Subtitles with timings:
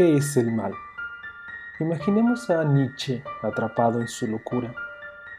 [0.00, 0.72] ¿qué es el mal?
[1.78, 4.72] Imaginemos a Nietzsche atrapado en su locura,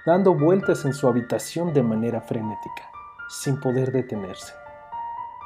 [0.06, 2.84] dando vueltas en su habitación de manera frenética,
[3.28, 4.54] sin poder detenerse.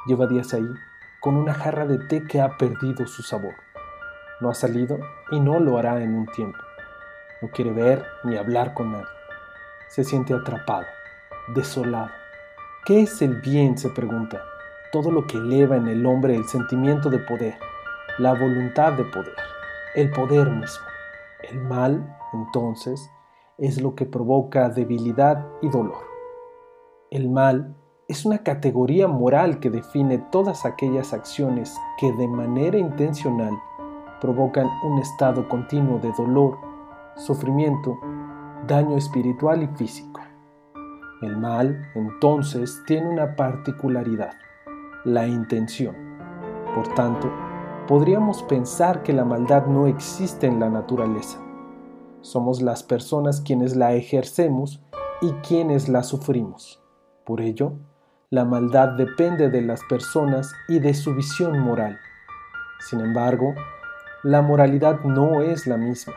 [0.06, 0.68] Lleva días ahí,
[1.18, 3.54] con una jarra de té que ha perdido su sabor.
[4.42, 4.98] No ha salido
[5.30, 6.58] y no lo hará en un tiempo.
[7.40, 9.06] No quiere ver ni hablar con nadie.
[9.88, 10.84] Se siente atrapado,
[11.54, 12.10] desolado.
[12.84, 13.78] ¿Qué es el bien?
[13.78, 14.42] se pregunta.
[14.92, 17.56] Todo lo que eleva en el hombre el sentimiento de poder,
[18.18, 19.36] la voluntad de poder,
[19.94, 20.86] el poder mismo.
[21.50, 23.10] El mal, entonces,
[23.58, 26.04] es lo que provoca debilidad y dolor.
[27.10, 27.76] El mal
[28.08, 33.52] es una categoría moral que define todas aquellas acciones que de manera intencional
[34.20, 36.56] provocan un estado continuo de dolor,
[37.16, 37.98] sufrimiento,
[38.66, 40.20] daño espiritual y físico.
[41.22, 44.34] El mal, entonces, tiene una particularidad,
[45.04, 45.96] la intención.
[46.74, 47.30] Por tanto,
[47.86, 51.38] podríamos pensar que la maldad no existe en la naturaleza.
[52.20, 54.82] Somos las personas quienes la ejercemos
[55.20, 56.82] y quienes la sufrimos.
[57.24, 57.74] Por ello,
[58.30, 61.98] la maldad depende de las personas y de su visión moral.
[62.80, 63.54] Sin embargo,
[64.22, 66.14] la moralidad no es la misma.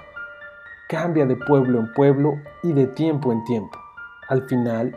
[0.88, 3.78] Cambia de pueblo en pueblo y de tiempo en tiempo.
[4.28, 4.96] Al final,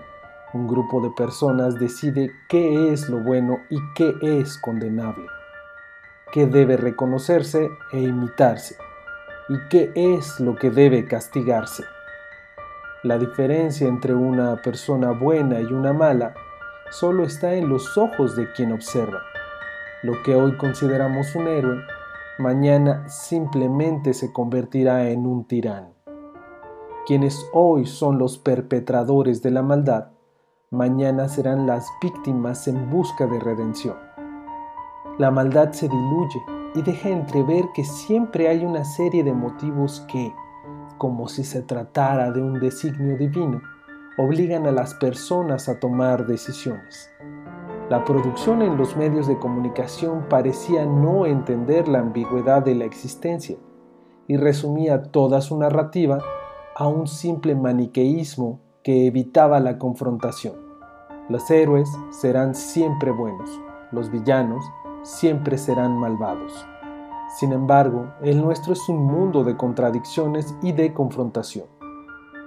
[0.54, 5.26] un grupo de personas decide qué es lo bueno y qué es condenable,
[6.32, 8.76] qué debe reconocerse e imitarse
[9.48, 11.84] y qué es lo que debe castigarse.
[13.02, 16.34] La diferencia entre una persona buena y una mala
[16.90, 19.22] solo está en los ojos de quien observa.
[20.02, 21.82] Lo que hoy consideramos un héroe
[22.38, 25.92] mañana simplemente se convertirá en un tirano.
[27.06, 30.12] Quienes hoy son los perpetradores de la maldad,
[30.70, 34.11] mañana serán las víctimas en busca de redención.
[35.22, 36.42] La maldad se diluye
[36.74, 40.34] y deja entrever que siempre hay una serie de motivos que,
[40.98, 43.62] como si se tratara de un designio divino,
[44.18, 47.08] obligan a las personas a tomar decisiones.
[47.88, 53.56] La producción en los medios de comunicación parecía no entender la ambigüedad de la existencia
[54.26, 56.18] y resumía toda su narrativa
[56.74, 60.54] a un simple maniqueísmo que evitaba la confrontación.
[61.28, 63.48] Los héroes serán siempre buenos,
[63.92, 64.64] los villanos
[65.02, 66.66] siempre serán malvados.
[67.38, 71.66] Sin embargo, el nuestro es un mundo de contradicciones y de confrontación.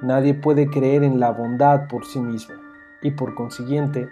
[0.01, 2.55] Nadie puede creer en la bondad por sí mismo
[3.01, 4.07] y por consiguiente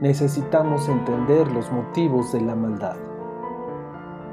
[0.00, 2.96] necesitamos entender los motivos de la maldad.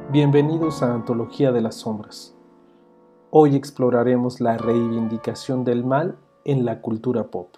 [0.10, 2.36] Bienvenidos a Antología de las Sombras.
[3.30, 7.56] Hoy exploraremos la reivindicación del mal en la cultura pop.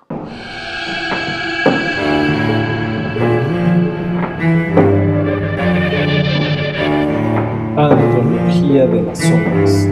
[7.92, 9.88] Antología de las Sombras.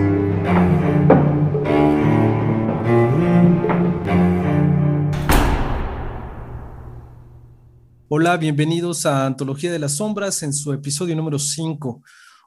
[8.07, 12.01] Hola, bienvenidos a Antología de las Sombras en su episodio número 5.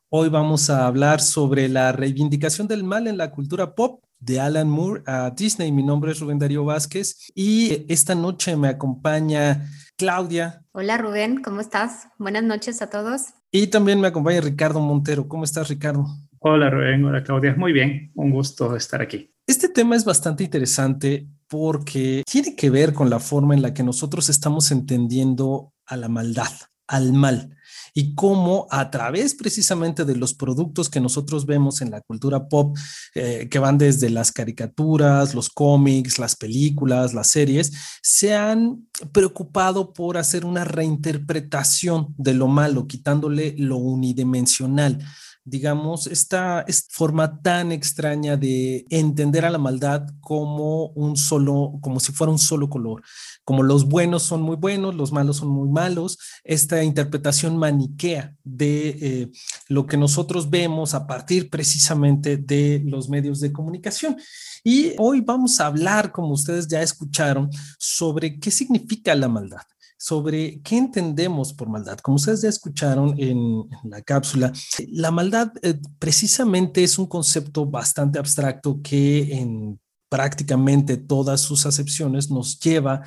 [0.08, 4.70] Hoy vamos a hablar sobre la reivindicación del mal en la cultura pop de Alan
[4.70, 5.72] Moore a Disney.
[5.72, 10.64] Mi nombre es Rubén Darío Vázquez y esta noche me acompaña Claudia.
[10.72, 12.08] Hola Rubén, ¿cómo estás?
[12.18, 13.34] Buenas noches a todos.
[13.56, 15.28] Y también me acompaña Ricardo Montero.
[15.28, 16.04] ¿Cómo estás, Ricardo?
[16.40, 17.54] Hola Rubén, hola Claudia.
[17.56, 19.32] Muy bien, un gusto estar aquí.
[19.46, 23.84] Este tema es bastante interesante porque tiene que ver con la forma en la que
[23.84, 26.50] nosotros estamos entendiendo a la maldad,
[26.88, 27.56] al mal,
[27.94, 32.76] y cómo a través precisamente de los productos que nosotros vemos en la cultura pop,
[33.14, 37.72] eh, que van desde las caricaturas, los cómics, las películas, las series,
[38.02, 44.98] se han preocupado por hacer una reinterpretación de lo malo, quitándole lo unidimensional
[45.44, 52.12] digamos, esta, forma tan extraña de entender a la maldad como un solo, como si
[52.12, 53.02] fuera un solo color,
[53.44, 58.88] como los buenos son muy buenos, los malos son muy malos, esta interpretación maniquea de
[58.88, 59.30] eh,
[59.68, 64.16] lo que nosotros vemos a partir precisamente de los medios de comunicación.
[64.62, 69.60] Y hoy vamos a hablar, como ustedes ya escucharon, sobre qué significa la maldad
[70.04, 71.96] sobre qué entendemos por maldad.
[71.96, 74.52] Como ustedes ya escucharon en, la cápsula,
[74.88, 79.80] la maldad eh, precisamente es un concepto bastante abstracto que en
[80.10, 83.00] prácticamente todas sus acepciones nos lleva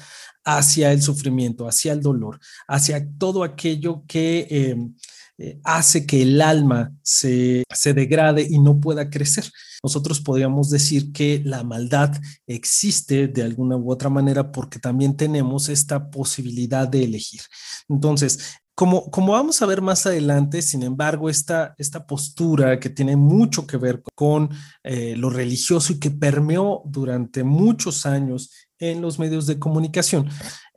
[0.43, 4.95] hacia el sufrimiento, hacia el dolor, hacia todo aquello que em,
[5.37, 9.45] eh, hace que el alma se, se degrade y no pueda crecer.
[9.83, 12.11] Nosotros podríamos decir que la maldad
[12.47, 17.41] existe de alguna u otra manera porque también tenemos esta posibilidad de elegir.
[17.87, 18.39] Entonces,
[18.77, 23.65] como, como vamos a ver más adelante, sin embargo, esta, esta postura que tiene mucho
[23.65, 24.51] que ver con
[24.83, 30.29] eh, lo religioso y que permeó durante muchos años en los medios de comunicación,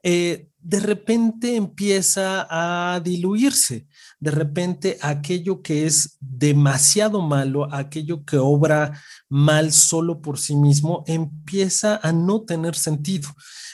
[0.02, 3.86] eh, de repente empieza a diluirse.
[4.20, 11.02] De repente aquello que es demasiado malo, aquello que obra mal solo por sí mismo,
[11.06, 13.28] empieza a no tener sentido.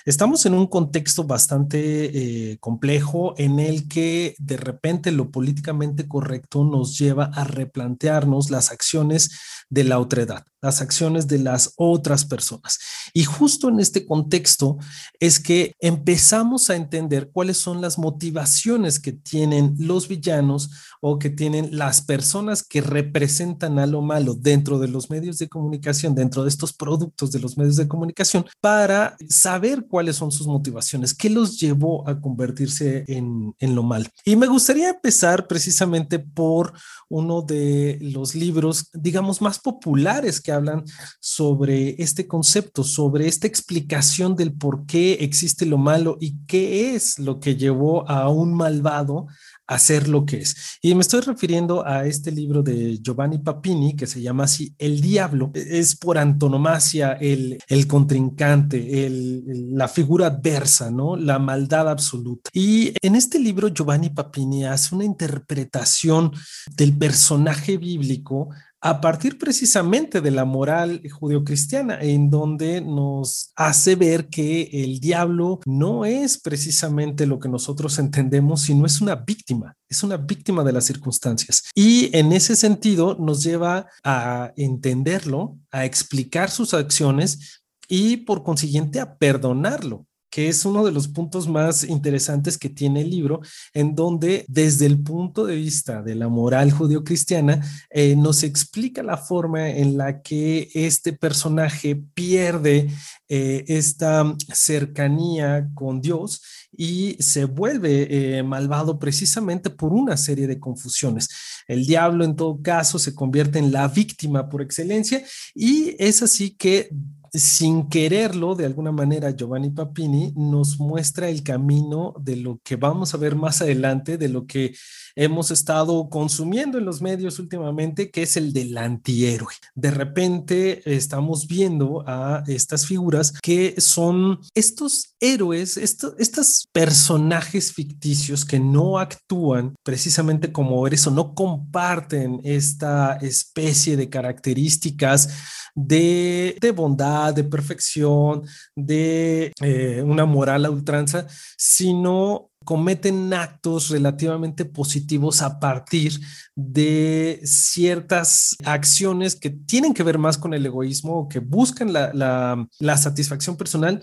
[0.07, 6.65] Estamos en un contexto bastante eh, complejo en el que de repente lo políticamente correcto
[6.65, 9.33] nos lleva a replantearnos las acciones
[9.69, 12.79] de la otredad, las acciones de las otras personas.
[13.15, 14.79] Y justo en este contexto
[15.21, 20.71] es que empezamos a entender cuáles son las motivaciones que tienen los villanos
[21.01, 25.49] o que tienen las personas que representan a lo malo dentro de los medios de
[25.49, 30.49] comunicación, dentro de estos productos de los medios de comunicación, para saber cuáles son sus
[30.49, 34.09] motivaciones, qué los llevó a convertirse en, en lo mal.
[34.25, 36.73] Y me gustaría empezar precisamente por
[37.09, 40.85] uno de los libros, digamos, más populares que hablan
[41.21, 47.19] sobre este concepto, sobre esta explicación del por qué existe lo malo y qué es
[47.19, 49.27] lo que llevó a un malvado
[49.67, 50.79] a ser lo que es.
[50.81, 55.01] Y me estoy refiriendo a este libro de Giovanni Papini que se llama así El
[55.01, 55.51] Diablo.
[55.55, 61.17] Es por antonomasia el, contrincante, la figura adversa, ¿no?
[61.17, 62.51] La maldad absoluta.
[62.53, 66.33] Y en este libro Giovanni Papini hace una interpretación
[66.77, 68.51] del personaje bíblico
[68.89, 75.59] a partir precisamente de la moral judeocristiana, en donde nos hace ver que el diablo
[75.67, 80.73] no es precisamente lo que nosotros entendemos, sino es una víctima, es una víctima de
[80.73, 81.65] las circunstancias.
[81.75, 89.01] Y en ese sentido nos lleva a entenderlo, a explicar sus acciones y por consiguiente
[89.01, 90.07] a perdonarlo
[90.37, 93.41] que es uno de los puntos más interesantes que tiene el libro,
[93.73, 99.17] en donde desde el punto de vista de la moral judio-cristiana eh, nos explica la
[99.17, 102.91] forma en la que este personaje pierde
[103.31, 110.61] eh, esta cercanía con Dios y se vuelve eh, malvado precisamente por una serie de
[110.61, 111.31] confusiones.
[111.67, 115.25] El diablo en todo caso se convierte en la víctima por excelencia
[115.55, 116.91] y es así que
[117.37, 123.15] sin quererlo, de alguna manera, Giovanni Papini nos muestra el camino de lo que vamos
[123.15, 124.75] a ver más adelante, de lo que
[125.15, 129.55] hemos estado consumiendo en los medios últimamente, que es el del antihéroe.
[129.75, 138.61] De repente estamos viendo a estas figuras que son estos héroes, estos personajes ficticios que
[138.61, 145.29] no actúan precisamente como eres o no comparten esta especie de características
[145.77, 148.43] de, bondad, de perfección,
[148.75, 151.27] de eh, una moral a ultranza,
[151.57, 156.19] sino cometen actos relativamente positivos a partir
[156.57, 162.67] de ciertas acciones que tienen que ver más con el egoísmo o que buscan la,
[162.81, 164.03] la satisfacción personal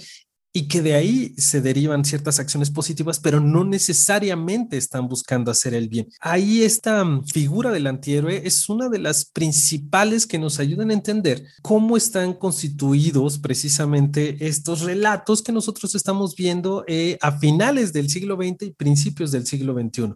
[0.55, 5.73] y que de ahí se derivan ciertas acciones positivas, pero no necesariamente están buscando hacer
[5.73, 6.07] el bien.
[6.21, 10.93] Ahí esta mm, figura del antihéroe es una de las principales que nos ayudan a
[10.93, 18.09] entender cómo están constituidos precisamente estos relatos que nosotros estamos viendo eh, a finales del
[18.09, 20.13] siglo XX y principios del siglo XXI.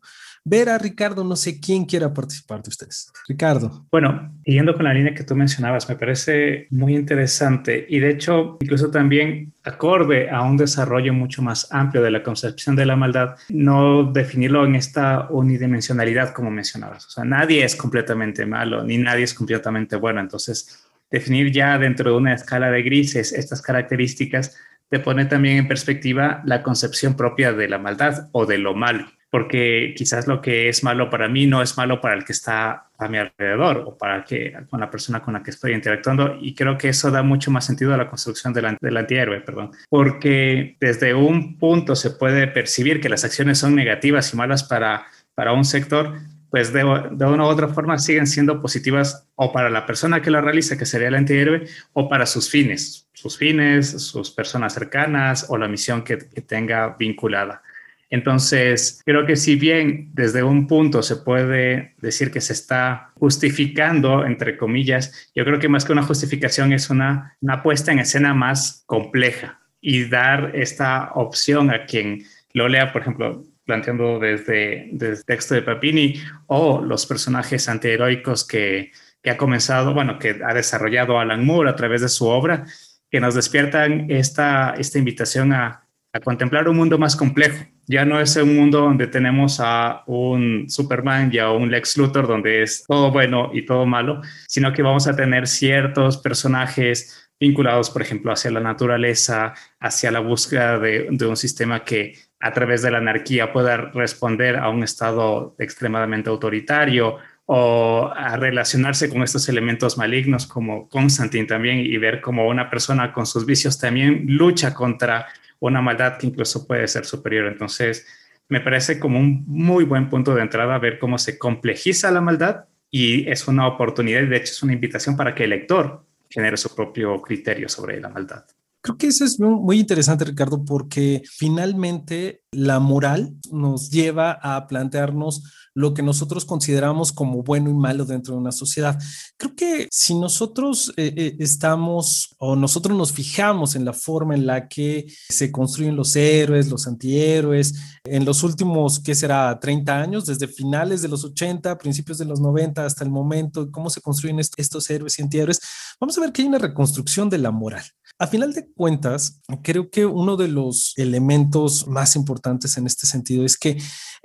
[0.50, 3.12] Ver a Ricardo, no sé quién quiera participar de ustedes.
[3.28, 3.86] Ricardo.
[3.92, 8.58] Bueno, siguiendo con la línea que tú mencionabas, me parece muy interesante y de hecho
[8.62, 13.36] incluso también acorde a un desarrollo mucho más amplio de la concepción de la maldad,
[13.50, 17.06] no definirlo en esta unidimensionalidad como mencionabas.
[17.08, 20.22] O sea, nadie es completamente malo ni nadie es completamente bueno.
[20.22, 24.56] Entonces, definir ya dentro de una escala de grises estas características
[24.90, 29.08] te pone también en perspectiva la concepción propia de la maldad o de lo malo
[29.30, 32.88] porque quizás lo que es malo para mí no es malo para el que está
[32.98, 36.56] a mi alrededor o para que con la persona con la que estoy interactuando y
[36.56, 40.78] creo que eso da mucho más sentido a la construcción del, del antihéroe, perdón, porque
[40.80, 45.06] desde un punto se puede percibir que las acciones son negativas y malas para,
[45.36, 46.16] para un sector,
[46.50, 46.80] pues de,
[47.12, 50.78] de, una u otra forma siguen siendo positivas o para la persona que lo realiza,
[50.78, 55.68] que sería el antihéroe, o para sus fines, sus fines, sus personas cercanas o la
[55.68, 57.62] misión que, que tenga vinculada.
[58.10, 64.26] Entonces, creo que si bien desde un punto se puede decir que se está justificando,
[64.26, 68.34] entre comillas, yo creo que más que una justificación es una, una puesta en escena
[68.34, 72.24] más compleja y dar esta opción a quien
[72.54, 78.48] lo lea, por ejemplo, planteando desde, desde el texto de Papini o los personajes antiheroicos
[78.48, 82.66] que, que ha comenzado, bueno, que ha desarrollado Alan Moore a través de su obra,
[83.12, 85.84] que nos despiertan esta, esta invitación a,
[86.14, 90.70] a contemplar un mundo más complejo Ya no es un mundo donde tenemos a un
[90.70, 94.82] Superman y a un Lex Luthor donde es todo bueno y todo malo, sino que
[94.82, 101.08] vamos a tener ciertos personajes vinculados, por ejemplo, hacia la naturaleza, hacia la búsqueda de,
[101.12, 106.30] de, un sistema que a través de la anarquía pueda responder a un estado extremadamente
[106.30, 112.70] autoritario o a relacionarse con estos elementos malignos como Constantine también y ver cómo una
[112.70, 115.28] persona con sus vicios también lucha contra
[115.60, 117.48] una maldad que incluso puede ser superior.
[117.48, 118.06] Entonces,
[118.50, 122.66] me parece como un muy buen punto de entrada ver cómo se complejiza la maldad
[122.90, 126.74] y es una oportunidad de hecho es una invitación para que el lector genere su
[126.74, 128.46] propio criterio sobre la maldad.
[128.82, 135.44] Creo que eso es muy interesante, Ricardo, porque finalmente la moral nos lleva a plantearnos
[135.78, 138.98] lo que nosotros consideramos como bueno y malo dentro de una sociedad.
[139.38, 144.48] Creo que si nosotros eh, eh, estamos o nosotros nos fijamos en la forma en
[144.48, 149.60] la que se construyen los héroes, los antihéroes, en los últimos, ¿qué será?
[149.60, 153.92] 30 años, desde finales de los 80, principios de los 90 hasta el momento, cómo
[153.92, 155.62] se construyen estos héroes y antihéroes,
[156.00, 157.84] vamos a ver que hay una reconstrucción de la moral.
[158.20, 163.46] A final de cuentas, creo que uno de los elementos más importantes en este sentido
[163.46, 163.78] es que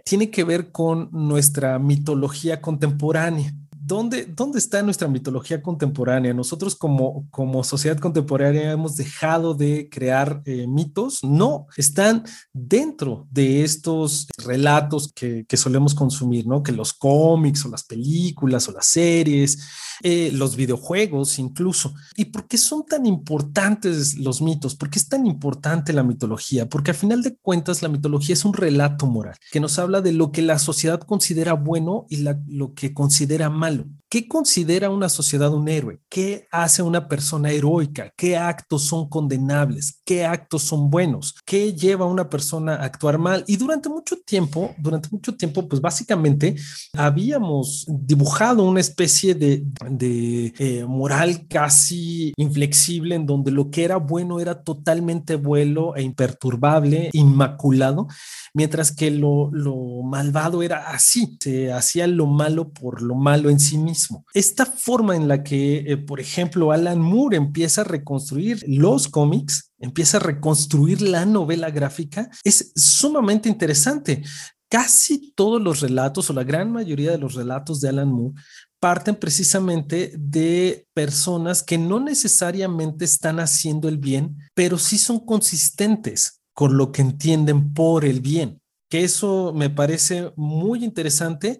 [0.04, 3.54] tiene que ver con nuestra mitología contemporánea.
[3.84, 6.32] ¿Dónde, ¿Dónde, está nuestra mitología contemporánea?
[6.32, 11.24] Nosotros como, como sociedad contemporánea hemos dejado de crear eh, mitos.
[11.24, 12.22] No, están
[12.52, 16.62] dentro de estos relatos que, que, solemos consumir, ¿no?
[16.62, 19.58] Que los cómics o las películas o las series,
[20.04, 21.94] eh, los videojuegos incluso.
[22.16, 24.74] ¿Y por qué son tan importantes los mitos?
[24.74, 26.68] ¿Por qué es tan importante la mitología?
[26.68, 30.12] Porque a final de cuentas la mitología es un relato moral que nos habla de
[30.12, 33.71] lo que la sociedad considera bueno y lo que considera mal
[34.12, 35.98] ¿Qué considera una sociedad un héroe?
[36.10, 38.12] ¿Qué hace una persona heroica?
[38.14, 40.02] ¿Qué actos son condenables?
[40.04, 41.34] ¿Qué actos son buenos?
[41.46, 43.42] ¿Qué lleva a una persona a actuar mal?
[43.46, 46.56] Y durante mucho tiempo, durante mucho tiempo, pues básicamente
[46.92, 53.96] habíamos dibujado una especie de, de eh, moral casi inflexible en donde lo que era
[53.96, 58.08] bueno era totalmente bueno e imperturbable, inmaculado,
[58.52, 63.61] mientras que lo, lo malvado era así, se hacía lo malo por lo malo en
[63.62, 64.24] sí mismo.
[64.34, 69.72] Esta forma en la que, eh, por ejemplo, Alan Moore empieza a reconstruir los cómics,
[69.78, 74.22] empieza a reconstruir la novela gráfica, es sumamente interesante.
[74.68, 78.34] Casi todos los relatos o la gran mayoría de los relatos de Alan Moore
[78.80, 86.40] parten precisamente de personas que no necesariamente están haciendo el bien, pero sí son consistentes
[86.52, 91.58] con lo que entienden por el bien que eso me parece muy interesante.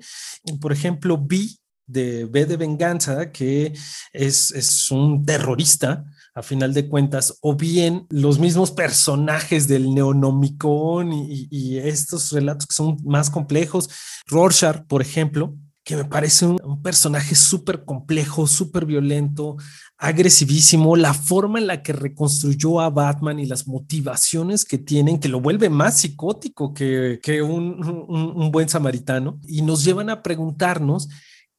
[0.60, 1.48] Por ejemplo, B
[1.86, 3.72] de B de Venganza, que
[4.12, 11.12] es, es un terrorista, a final de cuentas, o bien los mismos personajes del Neonomicon
[11.12, 13.90] y, estos relatos que son más complejos.
[14.26, 19.56] Rorschach, por ejemplo, que me parece un, personaje súper complejo, súper violento,
[19.98, 25.28] agresivísimo, la forma en la que reconstruyó a Batman y las motivaciones que tienen, que
[25.28, 31.08] lo vuelve más psicótico que, que un, un buen samaritano, y nos llevan a preguntarnos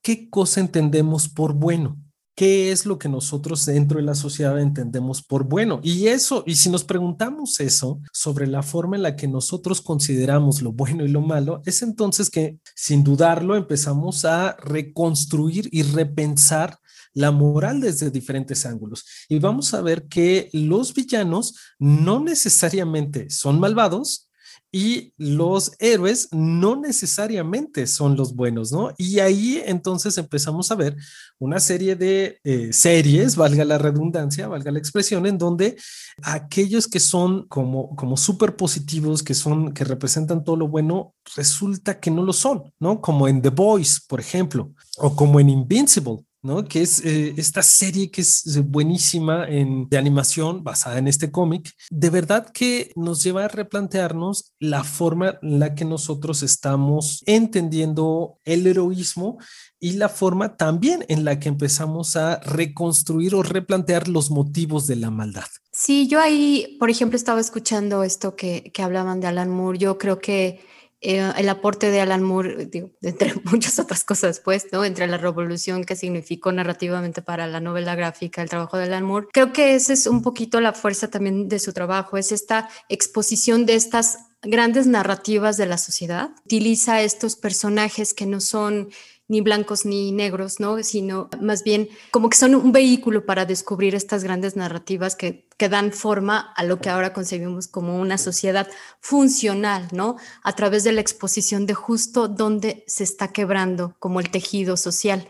[0.04, 1.98] qué cosa entendemos por bueno.
[2.36, 5.80] ¿Qué es lo que nosotros dentro de la sociedad entendemos por bueno?
[5.84, 10.64] Y eso, y si nos preguntamos eso sobre la forma en la que nosotros consideramos
[10.64, 16.80] lo bueno y lo malo, es entonces que sin dudarlo empezamos a reconstruir y repensar
[17.14, 19.06] la moral desde diferentes ángulos.
[19.30, 24.28] Y vamos a ver que los villanos no necesariamente son malvados,
[24.76, 28.92] y los héroes no necesariamente son los buenos, ¿no?
[28.98, 30.98] Y ahí entonces empezamos a ver
[31.38, 35.78] una serie de eh, series, valga la redundancia, valga la expresión, en donde
[36.24, 42.00] aquellos que son como, como súper positivos, que son, que representan todo lo bueno, resulta
[42.00, 43.00] que no lo son, ¿no?
[43.00, 46.66] Como en The Boys, por ejemplo, o como en Invincible, ¿no?
[46.66, 51.32] Que es eh, esta serie que es eh, buenísima en, de animación basada en este
[51.32, 51.72] cómic.
[51.90, 58.40] De verdad que nos lleva a replantearnos la forma en la que nosotros estamos entendiendo
[58.44, 59.38] el heroísmo
[59.80, 64.98] y la forma también en la que empezamos a reconstruir o replantear los motivos de
[64.98, 65.46] la maldad.
[65.72, 69.80] Sí, yo ahí, por ejemplo, estaba escuchando esto que, que hablaban de Alan Moore.
[69.80, 70.62] Yo creo que
[71.06, 72.70] eh, el aporte de Alan Moore,
[73.02, 74.86] entre muchas otras cosas, pues, ¿no?
[74.86, 79.28] Entre la revolución que significó narrativamente para la novela gráfica, el trabajo de Alan Moore,
[79.34, 83.66] creo que esa es un poquito la fuerza también de su trabajo, es esta exposición
[83.66, 86.32] de estas grandes narrativas de la sociedad.
[86.46, 88.90] Utiliza estos personajes que no son
[89.34, 90.82] ni blancos ni negros, ¿no?
[90.84, 95.70] Sino más bien como que son un vehículo para descubrir estas grandes narrativas que, que
[95.70, 98.68] dan forma a lo que ahora concebimos como una sociedad
[99.02, 100.18] funcional, ¿no?
[100.44, 105.28] A través de la exposición de justo donde se está quebrando como el tejido social.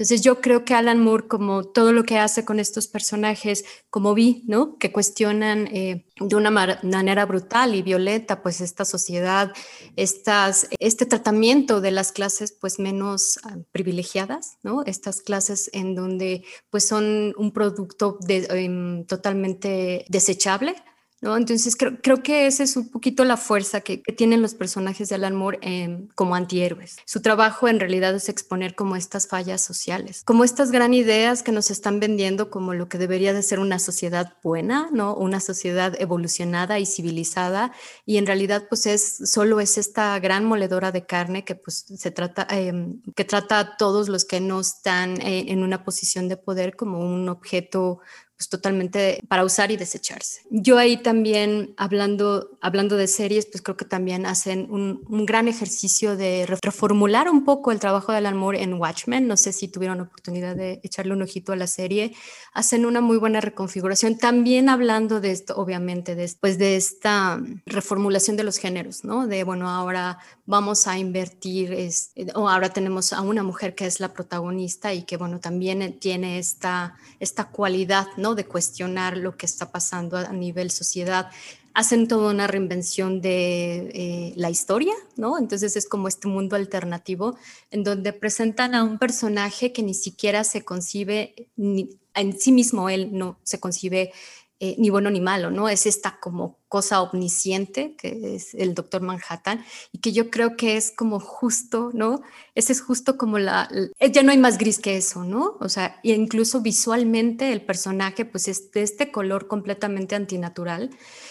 [0.00, 4.14] Entonces yo creo que Alan Moore, como todo lo que hace con estos personajes, como
[4.14, 4.78] vi, ¿no?
[4.78, 9.52] Que cuestionan eh, de una manera brutal y violenta, pues esta sociedad,
[9.96, 14.84] estas, este tratamiento de las clases, pues menos ah, privilegiadas, ¿no?
[14.86, 20.76] Estas clases en donde, pues son un producto em, totalmente desechable,
[21.22, 25.16] Entonces creo, creo que esa es un poquito la fuerza que, tienen los personajes de
[25.16, 26.96] Alan Moore em, como antihéroes.
[27.04, 31.52] Su trabajo en realidad es exponer como estas fallas sociales, como estas gran ideas que
[31.52, 35.14] nos están vendiendo como lo que debería de ser una sociedad buena, ¿no?
[35.14, 37.72] Una sociedad evolucionada y civilizada
[38.06, 42.10] y en realidad pues es solo es esta gran moledora de carne que pues se
[42.10, 46.36] trata em, que trata a todos los que no están eh, en una posición de
[46.36, 48.00] poder como un objeto
[48.40, 50.40] pues, totalmente para usar y desecharse.
[50.48, 55.46] Yo ahí también, hablando, hablando de series, pues creo que también hacen un, un gran
[55.46, 59.28] ejercicio de reformular un poco el trabajo de Alan Moore en Watchmen.
[59.28, 62.14] No sé si tuvieron oportunidad de echarle un ojito a la serie.
[62.54, 64.16] Hacen una muy buena reconfiguración.
[64.16, 69.26] También hablando de esto, obviamente, después de esta reformulación de los géneros, ¿no?
[69.26, 74.00] De, bueno, ahora vamos a invertir, es, o ahora tenemos a una mujer que es
[74.00, 78.29] la protagonista y que, bueno, también tiene esta, esta cualidad, ¿no?
[78.34, 81.30] De cuestionar lo que está pasando a, nivel sociedad.
[81.74, 85.38] Hacen toda una reinvención de eh, la historia, ¿no?
[85.38, 87.36] Entonces es como este mundo alternativo
[87.70, 92.90] en donde presentan a un personaje que ni siquiera se concibe, ni, en sí mismo
[92.90, 94.12] él no se concibe
[94.58, 95.68] eh, ni bueno ni malo, ¿no?
[95.68, 100.76] Es esta como cosa omnisciente que es el doctor Manhattan y que yo creo que
[100.76, 102.22] es como justo, ¿no?
[102.54, 103.68] Ese es justo como la,
[104.00, 105.56] ya no hay más gris que eso, ¿no?
[105.58, 110.90] O sea, incluso visualmente el personaje pues es de este color completamente antinatural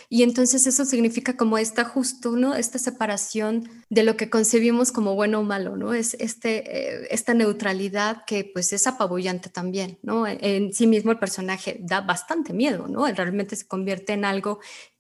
[0.10, 2.56] y entonces eso significa como esta justo, ¿no?
[2.56, 5.94] Esta separación de lo que concebimos como bueno o malo, ¿no?
[5.94, 10.28] Es este, eh, esta neutralidad que pues es apabullante también, ¿no?
[10.28, 13.08] En sí mismo el personaje da bastante miedo, ¿no?
[13.08, 14.60] Realmente se convierte en algo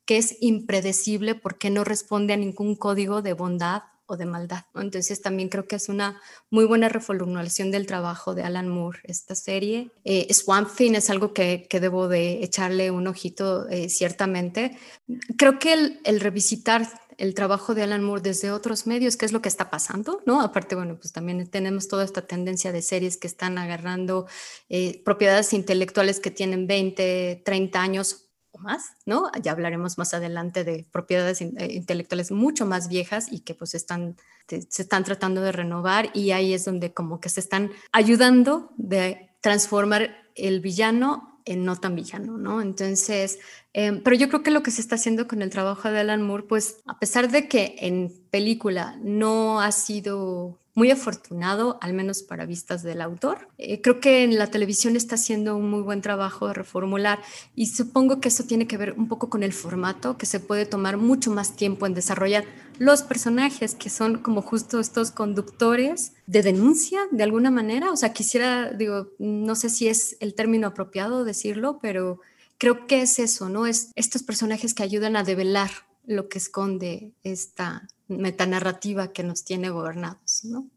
[0.09, 4.63] que es impredecible porque no responde a ningún código de bondad o de maldad.
[4.73, 6.19] Entonces también creo que es una
[6.49, 9.91] muy buena reformulación del trabajo de Alan Moore, esta serie.
[10.05, 14.79] Eh, Swamp Thing es algo que, que, debo de echarle un ojito eh, ciertamente.
[15.37, 19.31] Creo que el, el, revisitar el trabajo de Alan Moore desde otros medios, qué es
[19.31, 20.41] lo que está pasando, ¿no?
[20.41, 24.25] Aparte, bueno, pues también tenemos toda esta tendencia de series que están agarrando
[24.69, 28.28] eh, propiedades intelectuales que tienen 20, 30 años
[28.59, 29.31] más, ¿no?
[29.41, 34.15] Ya hablaremos más adelante de propiedades eh, intelectuales mucho más viejas y que pues están,
[34.47, 39.29] se están tratando de renovar y ahí es donde como que se están ayudando de
[39.41, 42.61] transformar el villano en no tan villano, ¿no?
[42.61, 43.39] Entonces,
[43.73, 46.21] em, pero yo creo que lo que se está haciendo con el trabajo de Alan
[46.21, 52.23] Moore, pues a pesar de que en película no ha sido muy afortunado, al menos
[52.23, 53.49] para vistas del autor.
[53.57, 57.19] Eh, creo que en la televisión está haciendo un muy buen trabajo de reformular
[57.53, 60.65] y supongo que eso tiene que ver un poco con el formato, que se puede
[60.65, 62.45] tomar mucho más tiempo en desarrollar
[62.77, 67.91] los personajes, que son como justo estos conductores de denuncia de alguna manera.
[67.91, 72.21] O sea, quisiera, digo, no sé si es el término apropiado decirlo, pero
[72.57, 73.65] creo que es eso, ¿no?
[73.65, 75.71] Es estos personajes que ayudan a develar
[76.05, 80.69] lo que esconde esta metanarrativa que nos tiene gobernados, ¿no?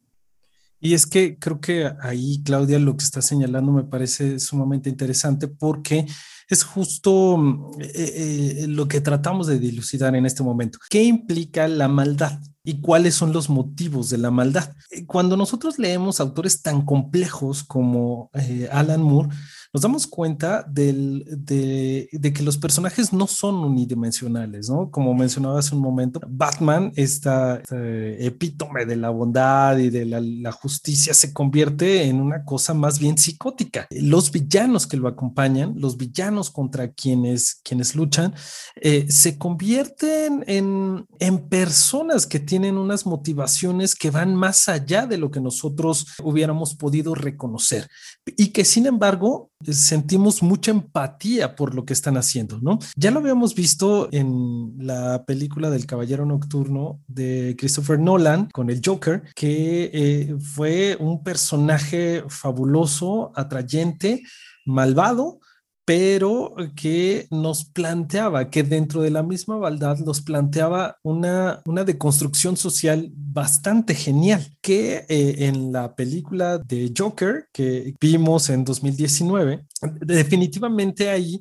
[0.85, 5.47] Y es que creo que ahí, Claudia, lo que está señalando me parece sumamente interesante
[5.47, 6.07] porque
[6.49, 10.79] es justo mm, eh, eh, lo que tratamos de dilucidar en este momento.
[10.91, 12.41] ¿Qué implica la maldad?
[12.65, 14.75] ¿Y cuáles son los motivos de la maldad?
[14.91, 18.31] Eh, cuando nosotros leemos autores tan complejos como
[18.73, 19.29] Alan Moore,
[19.73, 24.91] nos damos cuenta de, que los personajes no son unidimensionales, ¿no?
[24.91, 30.53] Como mencionaba hace un momento, Batman, esta, este epítome de la bondad y de la,
[30.53, 33.87] justicia, se convierte en una cosa más bien psicótica.
[33.91, 38.35] Los villanos que lo acompañan, los villanos contra quienes, quienes luchan,
[38.77, 45.17] eh, se convierten en, en personas que tienen unas motivaciones que van más allá de
[45.17, 47.89] lo que nosotros hubiéramos podido reconocer
[48.37, 52.79] y que sin embargo sentimos mucha empatía por lo que están haciendo, ¿no?
[52.97, 58.81] Ya lo habíamos visto en la película del Caballero Nocturno de Christopher Nolan con el
[58.85, 64.23] Joker, que eh, fue un personaje fabuloso, atrayente,
[64.65, 65.41] malvado,
[65.85, 72.57] pero que nos planteaba, que dentro de la misma maldad nos planteaba una, una deconstrucción
[72.57, 79.65] social bastante genial, que eh, en la película de Joker que vimos en 2019,
[80.01, 81.41] definitivamente ahí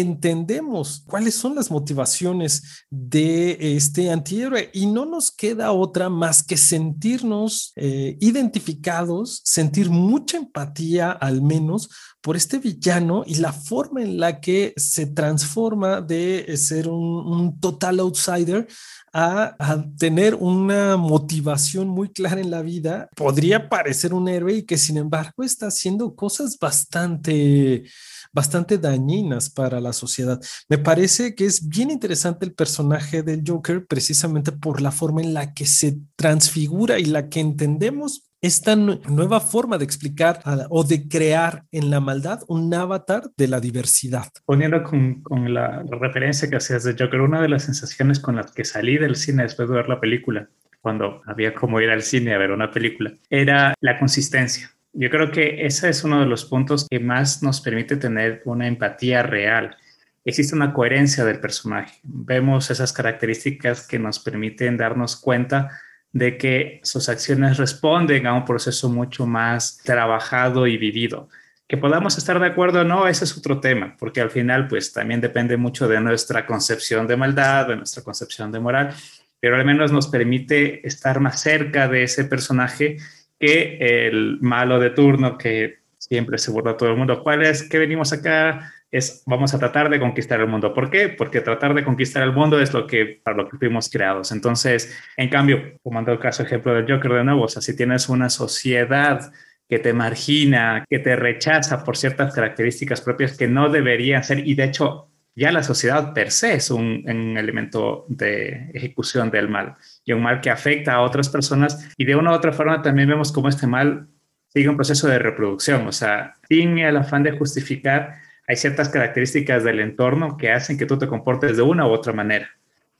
[0.00, 6.56] entendemos cuáles son las motivaciones de este antihéroe y no nos queda otra más que
[6.56, 11.90] sentirnos eh, identificados, sentir mucha empatía al menos
[12.22, 18.00] por este villano y la forma en la que se transforma de ser un, total
[18.00, 18.66] outsider
[19.12, 23.10] a, tener una motivación muy clara en la vida.
[23.14, 27.84] Podría parecer un héroe y que sin embargo está haciendo cosas bastante
[28.32, 30.40] bastante dañinas para la sociedad.
[30.68, 35.34] Me parece que es bien interesante el personaje del Joker precisamente por la forma en
[35.34, 41.06] la que se transfigura y la que entendemos esta nueva forma de explicar o de
[41.06, 44.26] crear en la maldad un avatar de la diversidad.
[44.44, 48.50] Poniendo con, con la, referencia que hacías de Joker, una de las sensaciones con las
[48.50, 50.48] que salí del cine después de ver la película,
[50.80, 54.72] cuando había como ir al cine a ver una película, era la consistencia.
[54.92, 58.66] Yo creo que ese es uno de los puntos que más nos permite tener una
[58.66, 59.76] empatía real.
[60.24, 61.98] Existe una coherencia del personaje.
[62.02, 65.70] Vemos esas características que nos permiten darnos cuenta
[66.12, 71.28] de que sus acciones responden a un proceso mucho más trabajado y vivido.
[71.66, 74.92] Que podamos estar de acuerdo o no, ese es otro tema, porque al final pues
[74.92, 78.94] también depende mucho de nuestra concepción de maldad, de nuestra concepción de moral,
[79.40, 82.98] pero al menos nos permite estar más cerca de ese personaje
[83.42, 87.24] que el malo de turno que siempre se burla todo el mundo.
[87.24, 88.72] ¿Cuál es que venimos acá?
[88.88, 90.72] Es vamos a tratar de conquistar el mundo.
[90.72, 91.08] ¿Por qué?
[91.08, 94.30] Porque tratar de conquistar el mundo es lo que para lo que fuimos creados.
[94.30, 98.08] Entonces, en cambio, tomando el caso ejemplo del Joker de nuevo, o sea, si tienes
[98.08, 99.32] una sociedad
[99.68, 104.54] que te margina, que te rechaza por ciertas características propias que no deberían ser y
[104.54, 110.12] de hecho ya la sociedad per se es un, elemento de ejecución del mal y
[110.12, 113.32] un mal que afecta a otras personas y de una u otra forma también vemos
[113.32, 114.08] cómo este mal
[114.48, 119.64] sigue un proceso de reproducción, o sea, sin el afán de justificar, hay ciertas características
[119.64, 122.50] del entorno que hacen que tú te comportes de una u otra manera.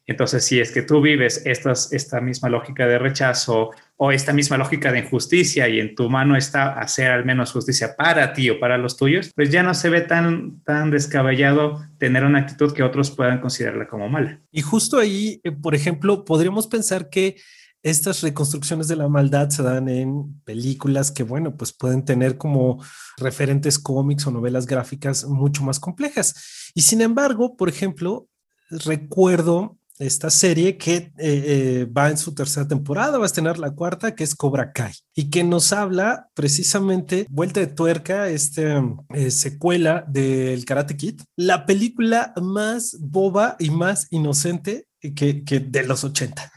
[0.07, 4.57] Entonces, si es que tú vives estas, esta misma lógica de rechazo o esta misma
[4.57, 8.59] lógica de injusticia y en tu mano está hacer al menos justicia para ti o
[8.59, 12.83] para los tuyos, pues ya no se ve tan, tan descabellado tener una actitud que
[12.83, 14.41] otros puedan considerarla como mala.
[14.51, 17.37] Y justo ahí, eh, por ejemplo, podríamos pensar que
[17.85, 22.83] estas reconstrucciones de la maldad se dan en películas que, bueno, pues pueden tener como
[23.19, 26.73] referentes cómics o novelas gráficas mucho más complejas.
[26.75, 28.29] Y sin embargo, por ejemplo,
[28.71, 33.73] recuerdo esta serie que eh, eh, va en su tercera temporada, va a tener la
[33.73, 39.31] cuarta, que es Cobra Kai, y que nos habla precisamente, vuelta de tuerca, este eh,
[39.31, 46.05] secuela del Karate Kid, la película más boba y más inocente que, que, de los
[46.05, 46.53] 80.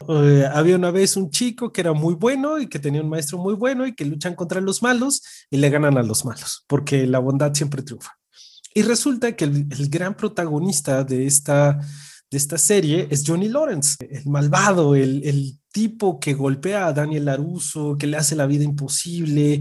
[0.52, 3.54] había una vez un chico que era muy bueno y que tenía un maestro muy
[3.54, 7.18] bueno y que luchan contra los malos y le ganan a los malos, porque la
[7.18, 8.12] bondad siempre triunfa.
[8.72, 11.80] Y resulta que el, el gran protagonista de esta
[12.30, 17.98] de esta serie es Johnny Lawrence, el malvado, el, tipo que golpea a Daniel Laruso,
[17.98, 19.60] que le hace la vida imposible,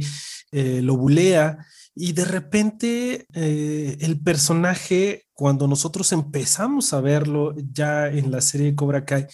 [0.50, 1.58] eh, lo bulea.
[1.94, 8.76] Y de repente eh, el personaje, cuando nosotros empezamos a verlo ya en la serie
[8.76, 9.28] Cobra Kai,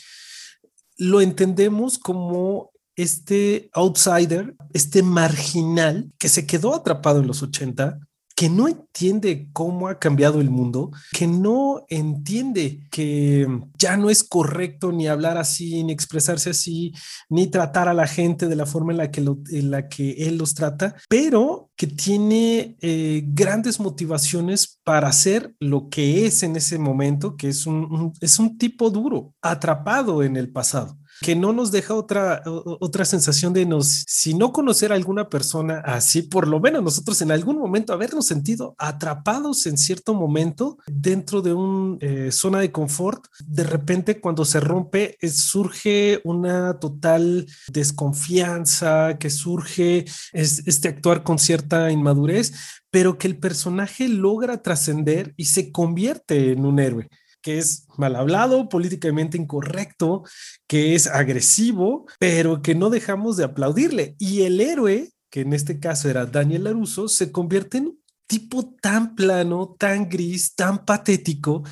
[0.98, 8.00] lo entendemos como este outsider, este marginal que se quedó atrapado en los 80
[8.42, 14.24] que no entiende cómo ha cambiado el mundo, que no entiende que ya no es
[14.24, 16.92] correcto ni hablar así, ni expresarse así,
[17.30, 19.22] ni tratar a la gente de la forma en la que,
[19.62, 26.26] la que él los trata, pero que tiene eh, grandes motivaciones para hacer lo que
[26.26, 30.98] es en ese momento, que es un, es un tipo duro, atrapado en el pasado
[31.22, 35.80] que no nos deja otra, otra sensación de nos, si no conocer a alguna persona
[35.86, 41.44] así, por lo menos nosotros en algún momento habernos sentido atrapados en cierto momento dentro
[41.44, 47.46] de una eh, zona de confort, de repente cuando se rompe eh, surge una total
[47.68, 52.54] desconfianza, que surge este actuar con cierta inmadurez,
[52.90, 57.10] pero que el personaje logra trascender y se convierte en un héroe
[57.42, 60.24] que es mal hablado, políticamente incorrecto,
[60.68, 64.16] que es agresivo, pero que no dejamos de aplaudirle.
[64.20, 68.74] Y el héroe, que en este caso era Daniel Laruso, se convierte en un tipo
[68.82, 71.64] tan plano, tan gris, tan patético,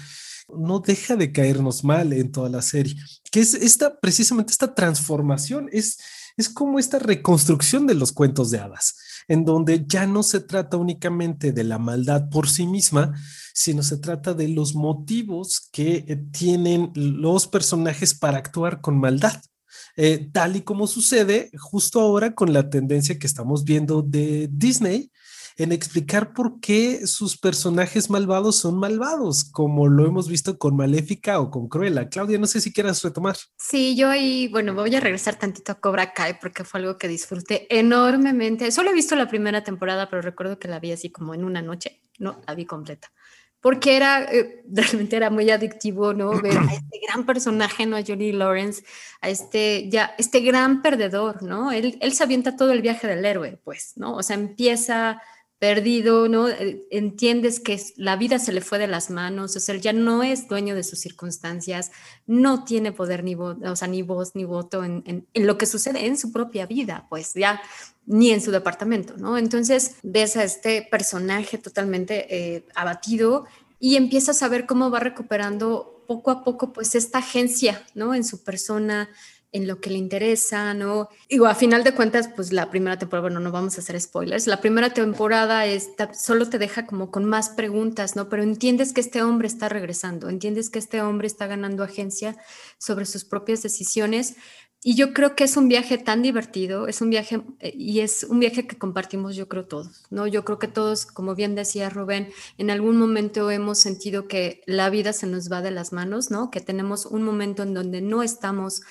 [0.53, 2.95] no deja de caernos mal en toda la serie,
[3.31, 5.99] que es esta, precisamente esta transformación, es,
[6.37, 8.95] es como esta reconstrucción de los cuentos de hadas,
[9.27, 13.13] en donde ya no se trata únicamente de la maldad por sí misma,
[13.59, 19.41] sino se trata de los motivos que eh, tienen los personajes para actuar con maldad.
[19.97, 25.11] eh, tal y como sucede justo ahora con la tendencia que estamos viendo de Disney
[25.57, 31.41] en explicar por qué sus personajes malvados son malvados, como lo hemos visto con Maléfica
[31.41, 32.07] o con Cruella.
[32.07, 33.35] Claudia, no sé si quieras retomar.
[33.57, 37.09] Sí, yo ahí, bueno, voy a regresar tantito a Cobra Kai porque fue algo que
[37.09, 38.71] disfruté enormemente.
[38.71, 41.61] Solo he visto la primera temporada, pero recuerdo que la vi así como en una
[41.61, 43.11] noche, no, la vi completa
[43.61, 46.31] porque era, eh, realmente era muy adictivo, ¿no?
[46.41, 47.97] Ver a este gran personaje, ¿no?
[47.97, 48.83] A Johnny Lawrence,
[49.21, 51.71] a este, ya, este gran perdedor, ¿no?
[51.71, 54.15] Él, él se avienta todo el viaje del héroe, pues, ¿no?
[54.15, 55.21] O sea, empieza
[55.59, 56.47] perdido, ¿no?
[56.47, 60.23] Eh, entiendes que la vida se le fue de las manos, o sea, ya no
[60.23, 61.91] es dueño de sus circunstancias,
[62.25, 65.65] no tiene poder ni, voz, o sea, ni voz ni voto en, en, lo que
[65.65, 67.61] sucede en su propia vida, pues ya
[68.05, 69.37] ni en su departamento, ¿no?
[69.37, 73.45] Entonces ves a este personaje totalmente eh, abatido
[73.79, 78.15] y empiezas a ver cómo va recuperando poco a poco, pues, esta agencia, ¿no?
[78.15, 79.09] En su persona,
[79.51, 81.09] en lo que le interesa, ¿no?
[81.27, 84.47] Digo, a final de cuentas, pues la primera temporada, bueno, no vamos a hacer spoilers,
[84.47, 88.29] la primera temporada está, solo te deja como con más preguntas, ¿no?
[88.29, 92.37] Pero entiendes que este hombre está regresando, entiendes que este hombre está ganando agencia
[92.77, 94.35] sobre sus propias decisiones.
[94.81, 98.23] Y yo creo que es un viaje tan divertido, es un viaje eh, y es
[98.23, 100.25] un viaje que compartimos yo creo todos, ¿no?
[100.25, 104.89] Yo creo que todos, como bien decía Rubén, en algún momento hemos sentido que la
[104.89, 106.49] vida se nos va de las manos, ¿no?
[106.49, 108.81] Que tenemos un momento en donde no estamos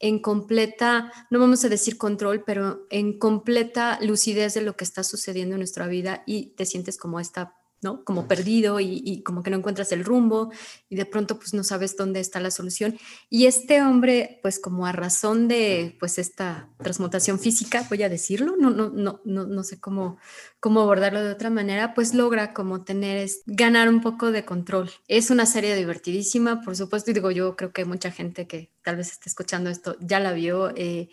[0.00, 5.02] en completa, no vamos a decir control, pero en completa lucidez de lo que está
[5.02, 8.04] sucediendo en nuestra vida y te sientes como esta ¿no?
[8.04, 10.50] Como perdido y, como que no encuentras el rumbo
[10.88, 12.98] y de pronto pues no sabes dónde está la solución.
[13.30, 18.56] Y este hombre, pues como a razón de pues esta transmutación física, voy a decirlo,
[18.58, 20.18] no, no, no, no, no sé cómo,
[20.60, 24.90] cómo abordarlo de otra manera, pues logra como tener, es, ganar un poco de control.
[25.06, 28.96] Es una serie divertidísima, por supuesto, y digo yo creo que mucha gente que tal
[28.96, 30.70] vez esté escuchando esto ya la vio.
[30.76, 31.10] Eh,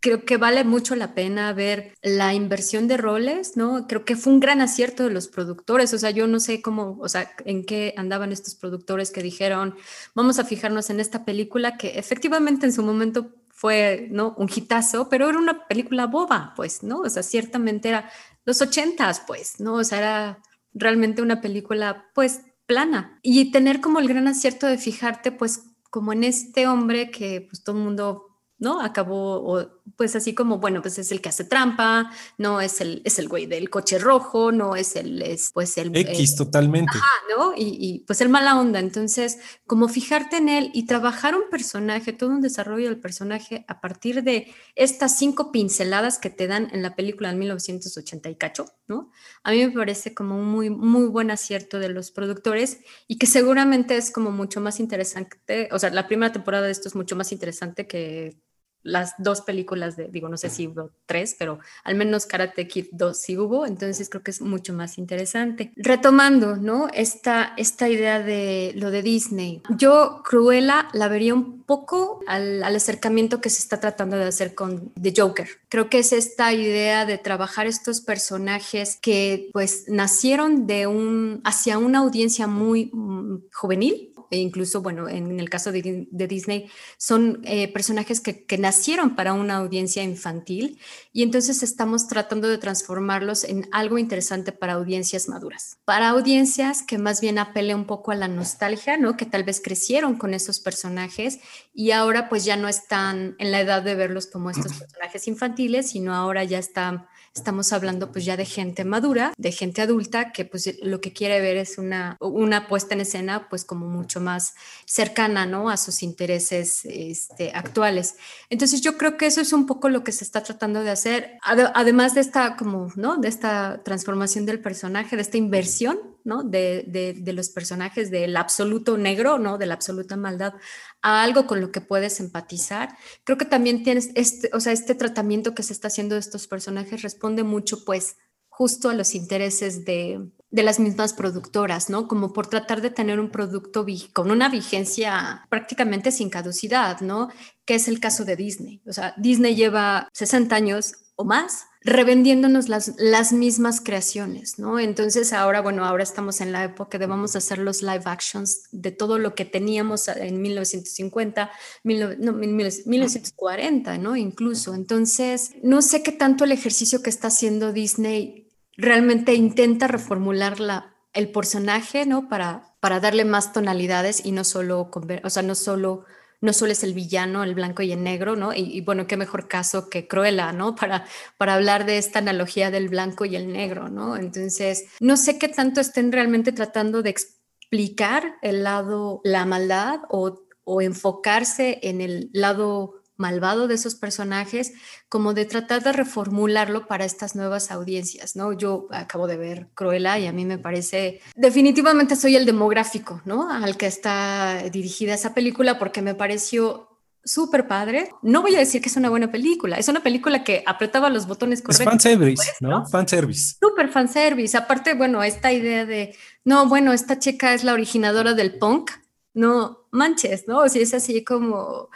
[0.00, 3.86] creo que vale mucho la pena ver la inversión de roles, ¿no?
[3.86, 6.98] Creo que fue un gran acierto de los productores, o sea, yo no sé cómo,
[7.00, 9.76] o sea, en qué andaban estos productores que dijeron,
[10.14, 14.34] vamos a fijarnos en esta película que efectivamente en su momento fue, ¿no?
[14.38, 17.00] Un hitazo, pero era una película boba, pues, ¿no?
[17.00, 18.10] O sea, ciertamente era
[18.46, 19.74] los ochentas, pues, ¿no?
[19.74, 20.38] O sea, era
[20.72, 23.18] realmente una película, pues, plana.
[23.22, 27.62] Y tener como el gran acierto de fijarte, pues, como en este hombre que, pues,
[27.62, 28.80] todo el mundo ¿no?
[28.80, 29.58] Acabó,
[29.96, 33.28] pues así como, bueno, pues es el que hace trampa, no es el, es el
[33.28, 35.94] güey del coche rojo, no es el, es pues el...
[35.94, 36.96] X totalmente.
[36.96, 37.52] Ajá, ¿no?
[37.56, 38.78] Y, y, pues el mala onda.
[38.78, 43.80] Entonces, como fijarte en él y trabajar un personaje, todo un desarrollo del personaje a
[43.80, 48.66] partir de estas cinco pinceladas que te dan en la película en 1980 y cacho,
[48.86, 49.10] ¿no?
[49.42, 53.26] A mí me parece como un muy, muy buen acierto de los productores y que
[53.26, 57.16] seguramente es como mucho más interesante, o sea, la primera temporada de esto es mucho
[57.16, 58.38] más interesante que
[58.82, 62.86] las dos películas de, digo, no sé si hubo tres, pero al menos Karate Kid
[62.92, 65.72] 2 sí hubo, entonces creo que es mucho más interesante.
[65.76, 66.88] Retomando, ¿no?
[66.92, 69.62] Esta, esta idea de lo de Disney.
[69.76, 74.54] Yo, Cruella, la vería un poco al, al acercamiento que se está tratando de hacer
[74.54, 75.48] con The Joker.
[75.68, 81.78] Creo que es esta idea de trabajar estos personajes que pues nacieron de un, hacia
[81.78, 87.72] una audiencia muy mm, juvenil, e incluso, bueno, en el caso de, Disney, son eh,
[87.72, 90.78] personajes que, nacieron para una audiencia infantil
[91.12, 96.98] y entonces estamos tratando de transformarlos en algo interesante para audiencias maduras, para audiencias que
[96.98, 99.16] más bien apele un poco a la nostalgia, ¿no?
[99.16, 101.40] Que tal vez crecieron con esos personajes
[101.72, 105.90] y ahora pues ya no están en la edad de verlos como estos personajes infantiles,
[105.90, 110.44] sino ahora ya están estamos hablando pues ya de gente madura, de gente adulta que
[110.44, 114.54] pues lo que quiere ver es una, una puesta en escena pues como mucho más
[114.84, 115.70] cercana, ¿no?
[115.70, 118.16] A sus intereses este, actuales.
[118.48, 121.38] Entonces yo creo que eso es un poco lo que se está tratando de hacer,
[121.42, 123.16] además de esta como, ¿no?
[123.16, 126.42] De esta transformación del personaje, de esta inversión, ¿no?
[126.42, 129.58] De, de, los personajes del absoluto negro, ¿no?
[129.58, 130.54] De la absoluta maldad
[131.02, 132.96] a algo con lo que puedes empatizar.
[133.24, 136.46] Creo que también tienes este, o sea, este tratamiento que se está haciendo de estos
[136.46, 138.16] personajes responde mucho, pues,
[138.48, 142.08] justo a los intereses de, de las mismas productoras, ¿no?
[142.08, 147.28] Como por tratar de tener un producto con una vigencia prácticamente sin caducidad, ¿no?
[147.64, 148.82] Que es el caso de Disney.
[148.86, 154.78] O sea, Disney lleva 60 años o más revendiéndonos las, las mismas creaciones, ¿no?
[154.78, 158.64] Entonces ahora, bueno, ahora estamos en la época de vamos a hacer los live actions
[158.70, 161.50] de todo lo que teníamos en 1950,
[161.84, 164.16] no, 1940, ¿no?
[164.16, 164.74] Incluso.
[164.74, 170.94] Entonces, no sé qué tanto el ejercicio que está haciendo Disney realmente intenta reformular la,
[171.14, 172.28] el personaje, ¿no?
[172.28, 174.90] Para, para darle más tonalidades y no solo,
[175.22, 176.04] o sea, no solo
[176.40, 178.54] no solo es el villano, el blanco y el negro, ¿no?
[178.54, 180.74] Y, bueno, qué mejor caso que Cruella, ¿no?
[180.74, 181.04] Para,
[181.36, 184.16] para hablar de esta analogía del blanco y el negro, ¿no?
[184.16, 190.42] Entonces, no sé qué tanto estén realmente tratando de explicar el lado, la maldad o,
[190.64, 194.72] o enfocarse en el lado malvado de esos personajes,
[195.08, 198.52] como de tratar de reformularlo para estas nuevas audiencias, ¿no?
[198.52, 203.50] Yo acabo de ver Cruella y a mí me parece, definitivamente soy el demográfico, ¿no?
[203.50, 206.88] Al que está dirigida esa película porque me pareció
[207.24, 208.10] súper padre.
[208.22, 211.26] No voy a decir que es una buena película, es una película que apretaba los
[211.26, 211.80] botones correctos.
[211.80, 212.86] Es fanservice, pues, ¿no?
[212.86, 213.56] Fanservice.
[213.60, 214.56] Súper fanservice.
[214.56, 218.90] Aparte, bueno, esta idea de, no, bueno, esta chica es la originadora del punk,
[219.34, 220.60] no manches, ¿no?
[220.60, 221.90] O sea, es así como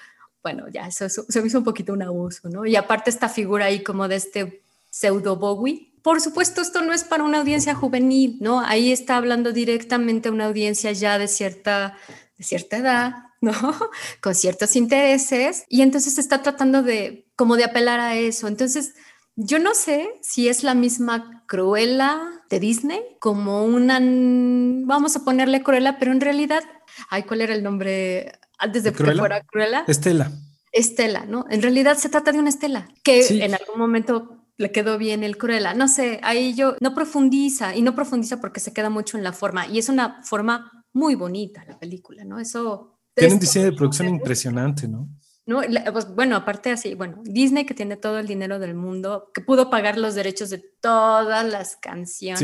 [0.45, 2.67] bueno, ya eso, se me hizo un poquito un abuso, ¿no?
[2.67, 5.95] Y aparte esta figura ahí como de este pseudo Bowie.
[6.03, 8.61] Por supuesto, esto no es para una audiencia juvenil, ¿no?
[8.61, 11.97] Ahí está hablando directamente a una audiencia ya de cierta,
[12.37, 13.53] de cierta edad, ¿no?
[14.21, 15.65] Con ciertos intereses.
[15.71, 18.47] Y entonces está tratando de, como de apelar a eso.
[18.47, 18.93] Entonces,
[19.37, 25.63] yo no sé si es la misma Cruella de Disney, como una, vamos a ponerle
[25.63, 26.63] Cruella, pero en realidad,
[27.09, 28.33] ay, ¿cuál era el nombre?
[28.59, 29.85] Antes de que fuera Cruella.
[29.87, 30.31] Estela.
[30.73, 31.47] Estela, ¿no?
[31.51, 35.37] En realidad se trata de una Estela que en algún momento le quedó bien el
[35.37, 35.75] Cruella.
[35.75, 39.33] No sé, ahí yo no profundiza y no profundiza porque se queda mucho en la
[39.33, 42.39] forma y es una forma muy bonita la película, ¿no?
[42.39, 42.99] Eso.
[43.15, 45.09] Tiene un diseño de producción impresionante, ¿no?
[45.47, 45.61] No,
[45.93, 49.69] pues, bueno, aparte así, bueno, Disney que tiene todo el dinero del mundo, que pudo
[49.69, 52.41] pagar los derechos de todas las canciones.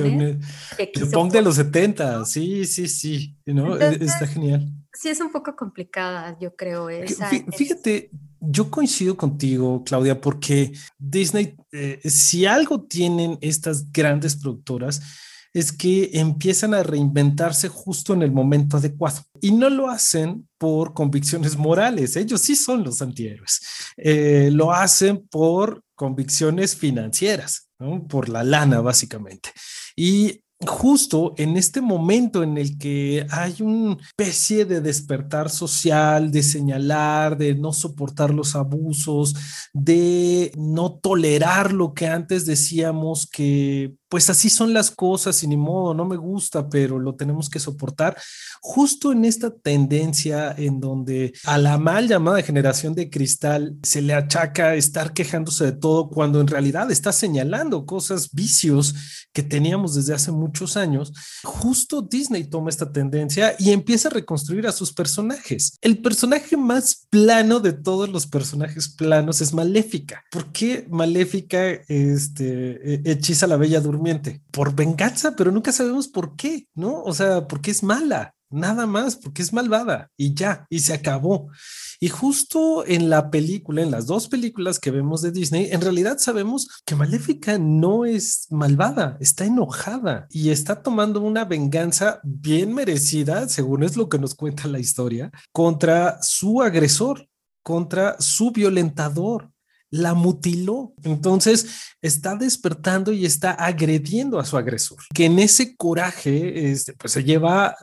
[0.76, 3.76] Sí, que de los 70, sí, sí, sí, ¿no?
[3.76, 6.88] Está genial sí es un poco complicada, yo creo.
[6.88, 15.00] Esa, Fíjate, yo coincido contigo, Claudia, porque Disney, eh, si algo tienen estas grandes productoras,
[15.52, 20.94] es que empiezan a reinventarse justo en el momento adecuado y no lo hacen por
[20.94, 23.60] convicciones morales, ellos sí son los antihéroes,
[23.96, 27.68] eh, lo hacen por convicciones financieras,
[28.08, 29.50] por la lana básicamente.
[29.96, 36.42] Y justo en este momento en el que hay una especie de despertar social, de
[36.42, 39.34] señalar, de no soportar los abusos,
[39.72, 45.56] de no tolerar lo que antes decíamos que pues así son las cosas y ni
[45.56, 48.16] modo, no me gusta, pero lo tenemos que soportar.
[48.60, 54.12] Justo en esta tendencia en donde a la mal llamada generación de cristal se le
[54.12, 58.94] achaca estar quejándose de todo cuando en realidad está señalando cosas, vicios
[59.32, 61.12] que teníamos desde hace muchos años,
[61.44, 65.78] justo Disney toma esta tendencia y empieza a reconstruir a sus personajes.
[65.80, 70.24] El personaje más plano de todos los personajes planos es Maléfica.
[70.32, 73.80] ¿Por qué Maléfica este, e, hechiza la bella
[74.50, 77.02] por venganza, pero nunca sabemos por qué, ¿no?
[77.02, 81.48] O sea, porque es mala, nada más, porque es malvada y ya, y se acabó.
[82.00, 86.18] Y justo en la película, en las dos películas que vemos de Disney, en realidad
[86.18, 93.48] sabemos que Maléfica no es malvada, está enojada y está tomando una venganza bien merecida,
[93.48, 97.28] según es lo que nos cuenta la historia, contra su agresor,
[97.62, 99.50] contra su violentador
[99.90, 100.94] la mutiló.
[101.02, 101.66] Entonces
[102.00, 107.24] está despertando y está agrediendo a su agresor, que en ese coraje este, pues se
[107.24, 107.76] lleva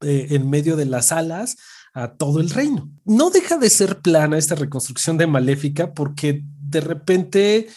[0.00, 1.56] eh, en medio de las alas
[1.94, 2.90] a todo el reino.
[3.04, 7.68] No deja de ser plana esta reconstrucción de Maléfica porque de repente,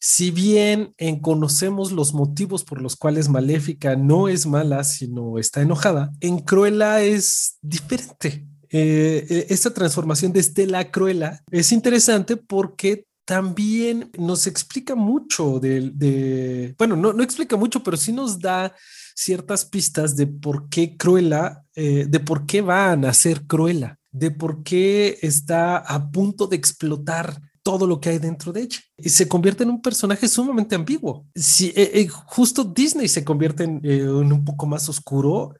[0.00, 5.60] si bien en conocemos los motivos por los cuales Maléfica no es mala, sino está
[5.60, 8.46] enojada, en Cruella es diferente.
[8.70, 16.74] Eh, eh, esta transformación de Estela Cruella es interesante porque también nos explica mucho de,
[16.78, 18.74] bueno, no, no, explica mucho, pero sí nos da
[19.14, 24.30] ciertas pistas de por qué Cruella, eh, de por qué va a nacer Cruella, de
[24.30, 28.78] por qué está a punto de explotar todo lo que hay dentro de ella.
[28.96, 31.26] Y se convierte en un personaje sumamente ambiguo.
[31.34, 35.52] Si, eh, eh, justo Disney se convierte en, un poco más oscuro,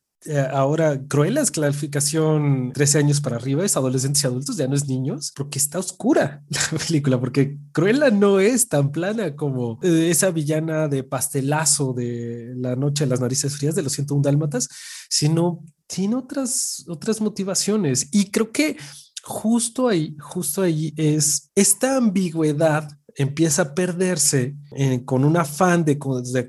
[0.52, 4.88] ahora Cruella es clasificación 13 años para arriba, es adolescentes y adultos, ya no es
[4.88, 10.30] niños, porque está oscura la película, porque Cruella no es tan plana como eh, esa
[10.30, 14.68] villana de pastelazo de la noche de las narices frías de los 101 dálmatas,
[15.08, 18.08] sino tiene otras, otras motivaciones.
[18.12, 18.76] Y creo que
[19.22, 25.98] justo ahí, justo ahí es esta ambigüedad empieza a perderse eh, con un afán de,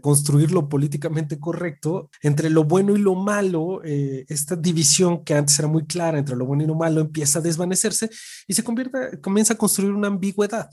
[0.01, 5.57] construir lo políticamente correcto entre lo bueno y lo malo, eh, esta división que antes
[5.57, 8.09] era muy clara entre lo bueno y lo malo empieza a desvanecerse
[8.47, 10.69] y se convierte, comienza a construir una ambigüedad.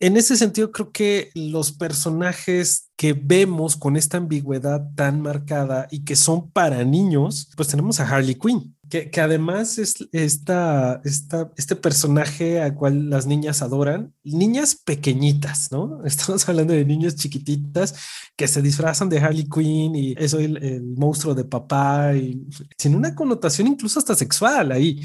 [0.00, 6.04] En ese sentido, creo que los personajes que vemos con esta ambigüedad tan marcada y
[6.04, 8.76] que son para niños, pues tenemos a Harley Quinn,
[9.10, 16.00] que, además es esta, esta, este personaje al cual las niñas adoran, niñas pequeñitas, ¿no?
[16.04, 17.94] Estamos hablando de niñas chiquititas
[18.36, 22.46] que se disfrazan de Harley Quinn y eso el, el monstruo de papá y
[22.78, 25.00] sin una connotación incluso hasta sexual ahí,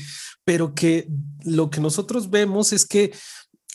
[0.46, 1.08] pero que
[1.44, 3.12] lo que nosotros vemos es que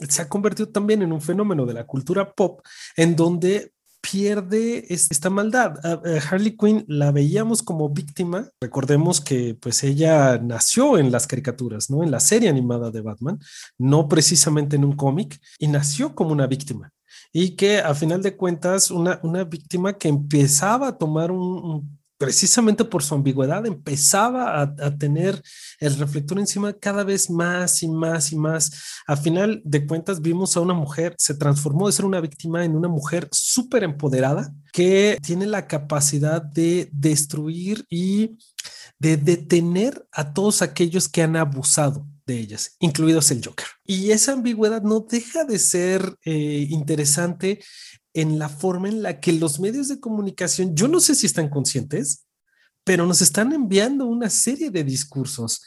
[0.09, 2.61] se ha convertido también en un fenómeno de la cultura pop
[2.97, 3.74] en donde
[4.11, 5.79] pierde esta maldad.
[6.31, 8.51] Harley Quinn la veíamos como víctima.
[8.61, 12.03] Recordemos que pues ella nació en las caricaturas, ¿no?
[12.03, 13.39] En la serie animada de Batman,
[13.79, 16.91] no precisamente en un cómic, y nació como una víctima.
[17.33, 22.85] Y que a final de cuentas, una, una víctima que empezaba a tomar un precisamente
[22.85, 25.43] por su ambigüedad, empezaba a, tener
[25.81, 28.71] el reflector encima cada vez más y más y más.
[29.07, 32.77] A final de cuentas, vimos a una mujer, se transformó de ser una víctima en
[32.77, 38.39] una mujer súper empoderada que tiene la capacidad de destruir y
[38.99, 43.67] de detener a todos aquellos que han abusado de ellas, incluidos el Joker.
[43.85, 47.61] Y esa ambigüedad no deja de ser eh, interesante
[48.15, 51.51] en la forma en la que los medios de comunicación, yo no sé si están
[51.51, 52.25] conscientes,
[52.85, 55.63] pero nos están enviando una serie de discursos.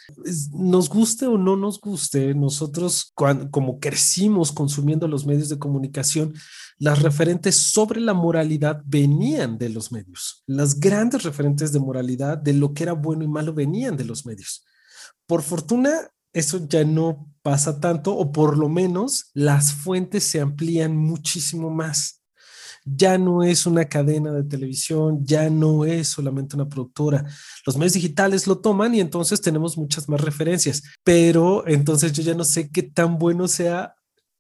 [0.54, 6.36] Nos guste o no nos guste, nosotros como crecimos consumiendo los medios de comunicación,
[6.78, 10.44] las referentes sobre la moralidad venían de los medios.
[10.46, 14.28] Las grandes referentes de moralidad, de lo que era bueno y malo, venían de los
[14.28, 14.64] medios.
[15.26, 20.96] Por fortuna, eso ya no pasa tanto, o por lo menos las fuentes se amplían
[20.96, 22.17] muchísimo más
[22.96, 27.26] ya no es una cadena de televisión, ya no es solamente una productora.
[27.66, 32.34] Los medios digitales lo toman y entonces tenemos muchas más referencias, pero entonces yo ya
[32.34, 33.94] no sé qué tan bueno sea.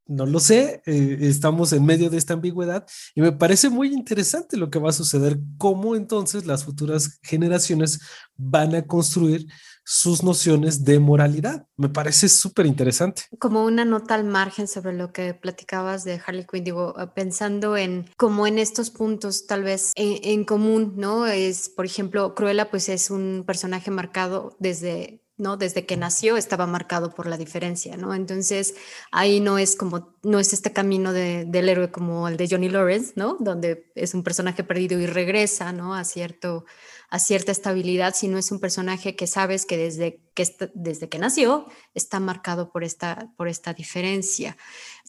[0.10, 4.56] No lo sé, eh, estamos en medio de esta ambigüedad y me parece muy interesante
[4.56, 8.00] lo que va a suceder, cómo entonces las futuras generaciones
[8.38, 9.48] van a construir
[9.90, 11.66] sus nociones de moralidad.
[11.78, 13.24] Me parece súper interesante.
[13.40, 17.78] Como una nota al margen sobre lo que platicabas de Harley Quinn, digo, eh, pensando
[17.78, 21.26] en cómo en estos puntos tal vez en, común, ¿no?
[21.26, 25.56] Es, por ejemplo, Cruella pues es un personaje marcado desde ¿no?
[25.56, 28.16] Desde que nació estaba marcado por la diferencia, ¿no?
[28.16, 28.74] Entonces
[29.12, 33.14] ahí no es como, no es este camino del héroe como el de Johnny Lawrence,
[33.16, 33.38] ¿no?
[33.40, 35.94] Donde es un personaje perdido y regresa, ¿no?
[35.94, 36.66] A cierto,
[37.10, 41.66] a cierta estabilidad, sino es un personaje que sabes que desde que, desde que nació
[41.93, 44.58] está marcado por esta, por esta diferencia.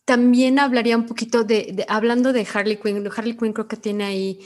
[0.05, 4.40] También hablaría un poquito de, hablando de Harley Quinn, Harley Quinn creo que tiene ahí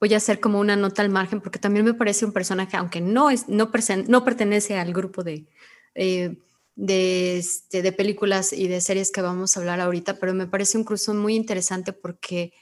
[0.00, 3.00] voy a hacer como una nota al margen porque también me parece un personaje, aunque
[3.00, 3.70] no, es, no,
[4.06, 5.46] no pertenece al grupo de,
[5.94, 6.36] eh,
[6.76, 10.78] de, este, de, películas y de series que vamos a hablar ahorita, pero me parece
[10.78, 12.52] un cruzo muy interesante porque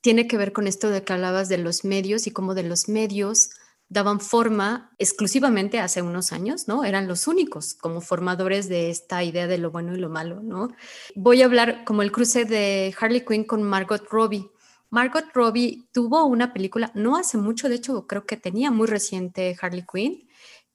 [0.00, 2.88] tiene que ver con esto de que hablabas de los medios y cómo de los
[2.88, 3.50] medios
[3.88, 6.84] daban forma exclusivamente hace unos años, ¿no?
[6.84, 10.68] Eran los únicos como formadores de esta idea de lo bueno y lo malo, ¿no?
[11.14, 14.50] Voy a hablar como el cruce de Harley Quinn con Margot Robbie.
[14.90, 19.56] Margot Robbie tuvo una película no hace mucho, de hecho creo que tenía muy reciente
[19.60, 20.28] Harley Quinn,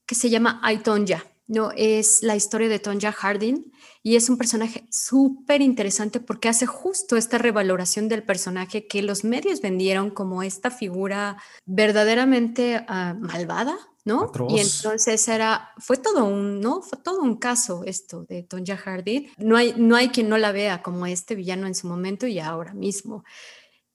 [0.05, 1.23] que se llama I, Tonya.
[1.49, 3.71] No, es la historia de Tonja Harding
[4.03, 9.23] y es un personaje súper interesante porque hace justo esta revaloración del personaje que los
[9.23, 13.75] medios vendieron como esta figura verdaderamente ah, malvada,
[14.05, 14.31] ¿no?
[14.47, 16.83] Y entonces era, fue todo un, ¿no?
[16.83, 19.31] Fue todo un caso esto de Tonja Harding.
[19.39, 22.37] No hay, no hay quien no la vea como este villano en su momento y
[22.37, 23.23] ahora mismo.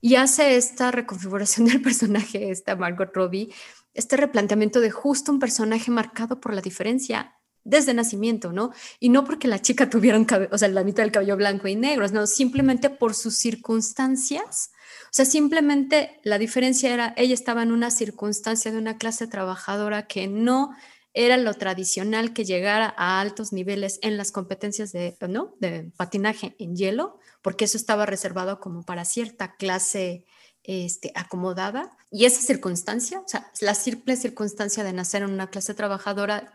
[0.01, 3.55] Y hace esta reconfiguración del personaje, esta Margot Robbie,
[3.93, 8.73] este replanteamiento de justo un personaje marcado por la diferencia desde nacimiento, ¿no?
[9.01, 11.67] Y no porque la chica tuviera un cabello, o sea, la mitad del cabello blanco
[11.67, 14.71] y negro, no, simplemente por sus circunstancias.
[15.05, 20.07] O sea, simplemente la diferencia era, ella estaba en una circunstancia de una clase trabajadora
[20.07, 20.75] que no
[21.15, 25.55] era lo tradicional que llegara a altos niveles en las competencias de, ¿no?
[25.61, 30.25] de patinaje en hielo, porque eso estaba reservado como para cierta clase
[30.65, 31.97] este, acomodada.
[32.11, 36.51] Y esa circunstancia, o sea, la simple circunstancia de nacer en una clase trabajadora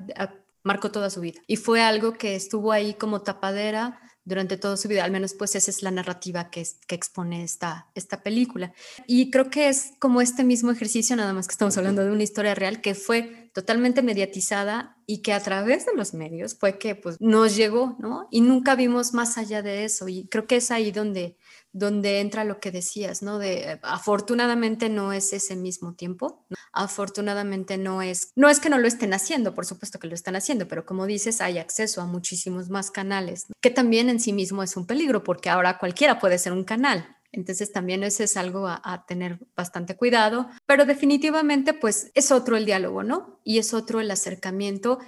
[0.64, 1.42] marcó toda su vida.
[1.48, 5.56] Y fue algo que estuvo ahí como tapadera durante toda su vida, al menos pues
[5.56, 8.74] esa es la narrativa que, que expone esta, esta película.
[9.08, 12.24] Y creo que es como este mismo ejercicio, nada más que estamos hablando de una
[12.24, 16.94] historia real que fue totalmente mediatizada y que a través de los medios fue que
[16.96, 18.28] pues nos llegó, ¿no?
[18.30, 20.08] Y nunca vimos más allá de eso.
[20.08, 21.36] Y creo que es ahí donde
[21.80, 23.40] donde entra lo que decías, ¿no?
[23.40, 28.78] De eh, afortunadamente no es ese mismo tiempo, afortunadamente no es, no es que no
[28.78, 32.06] lo estén haciendo, por supuesto que lo están haciendo, pero como dices, hay acceso a
[32.06, 36.38] muchísimos más canales, que también en sí mismo es un peligro, porque ahora cualquiera puede
[36.38, 41.74] ser un canal, entonces también ese es algo a, a, tener bastante cuidado, pero definitivamente
[41.74, 43.40] pues es otro el diálogo, ¿no?
[43.44, 45.00] Y es otro el acercamiento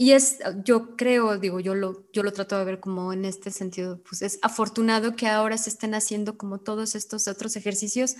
[0.00, 3.50] y es, yo creo, digo, yo lo, yo lo trato de ver como en este
[3.50, 8.14] sentido, pues es afortunado que ahora se estén haciendo como todos estos otros ejercicios,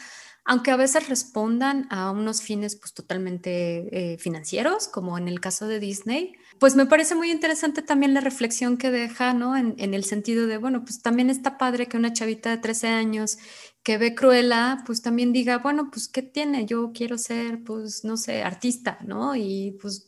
[0.45, 5.69] aunque a veces respondan a unos fines pues totalmente eh, financieros, como en el caso
[5.69, 9.57] de Disney, pues me parece muy interesante también la reflexión que deja, ¿no?
[9.57, 12.89] En, en el sentido de, bueno, pues también está padre que una chavita de 13
[12.89, 13.39] años
[13.85, 16.67] que ve Cruella, pues también diga, bueno, pues ¿qué tiene?
[16.67, 19.37] Yo quiero ser, pues, no sé, artista, ¿no?
[19.37, 20.08] Y pues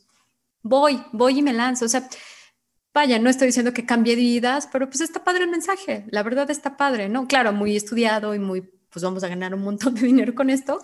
[0.63, 1.85] voy, voy y me lanzo.
[1.85, 2.07] O sea,
[2.93, 6.49] vaya, no estoy diciendo que cambie vidas, pero pues está padre el mensaje, la verdad
[6.51, 7.27] está padre, ¿no?
[7.27, 10.79] Claro, muy estudiado y muy, pues vamos a ganar un montón de dinero con esto.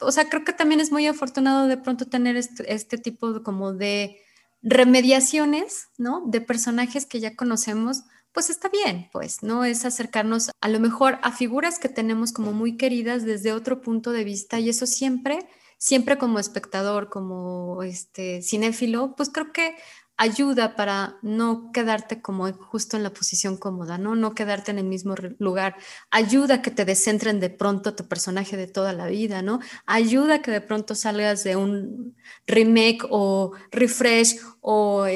[0.00, 4.18] O sea, creo que también es muy afortunado de pronto tener este, tipo como de
[4.62, 6.22] remediaciones, ¿no?
[6.26, 9.64] De personajes que ya conocemos, pues está bien, pues, ¿no?
[9.64, 14.12] Es acercarnos a lo mejor a figuras que tenemos como muy queridas desde otro punto
[14.12, 15.46] de vista y eso siempre
[15.82, 19.74] siempre como espectador, como este cinéfilo, pues creo que
[20.16, 24.14] ayuda para no quedarte como justo en la posición cómoda, ¿no?
[24.14, 25.74] No quedarte en el mismo lugar.
[26.12, 29.58] Ayuda a que te descentren de pronto tu personaje de toda la vida, ¿no?
[29.84, 32.14] Ayuda a que de pronto salgas de un
[32.46, 35.06] remake o refresh o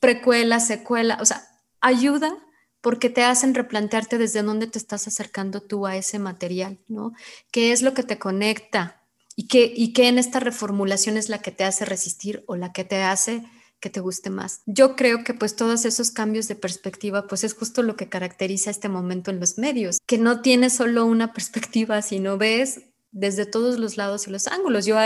[0.00, 1.46] precuela, secuela, o sea,
[1.82, 2.34] ayuda
[2.80, 7.12] porque te hacen replantearte desde dónde te estás acercando tú a ese material, ¿no?
[7.50, 9.02] ¿Qué es lo que te conecta?
[9.36, 12.72] Y qué, y qué en esta reformulación es la que te hace resistir o la
[12.72, 13.44] que te hace
[13.80, 14.62] que te guste más.
[14.64, 18.70] Yo creo que pues todos esos cambios de perspectiva pues es justo lo que caracteriza
[18.70, 22.80] este momento en los medios, que no tienes solo una perspectiva, sino ves
[23.12, 24.86] desde todos los lados y los ángulos.
[24.86, 24.96] Yo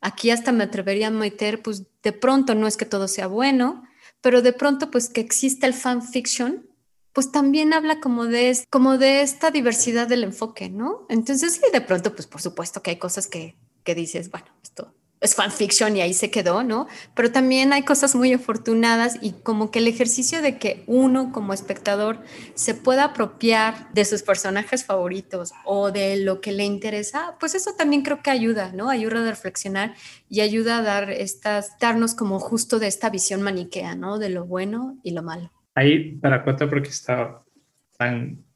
[0.00, 3.82] aquí hasta me atrevería a meter pues de pronto no es que todo sea bueno,
[4.20, 6.68] pero de pronto pues que existe el fan fiction
[7.12, 11.04] pues también habla como de, como de esta diversidad del enfoque, ¿no?
[11.10, 13.54] Entonces, sí, de pronto, pues por supuesto que hay cosas que
[13.84, 16.88] que dices, bueno, esto es fanfiction y ahí se quedó, ¿no?
[17.14, 21.54] Pero también hay cosas muy afortunadas y como que el ejercicio de que uno como
[21.54, 22.18] espectador
[22.54, 27.70] se pueda apropiar de sus personajes favoritos o de lo que le interesa, pues eso
[27.78, 28.90] también creo que ayuda, ¿no?
[28.90, 29.94] Ayuda a reflexionar
[30.28, 34.18] y ayuda a dar estas, darnos como justo de esta visión maniquea, ¿no?
[34.18, 35.52] De lo bueno y lo malo.
[35.74, 37.42] Ahí, para cuenta, porque está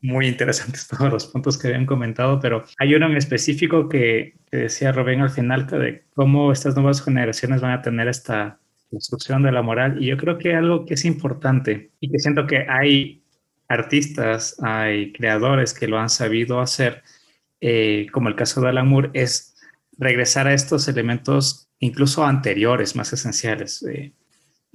[0.00, 4.92] muy interesantes todos los puntos que habían comentado, pero hay uno en específico que, decía
[4.92, 8.58] Rubén al final de cómo estas nuevas generaciones van a tener esta
[8.90, 10.02] construcción de la moral.
[10.02, 13.22] Y yo creo que algo que es importante y que siento que hay
[13.68, 17.02] artistas, hay creadores que lo han sabido hacer,
[17.60, 19.56] eh, como el caso de Alan Moore, es
[19.98, 23.82] regresar a estos elementos incluso anteriores, más esenciales.
[23.82, 24.12] Eh,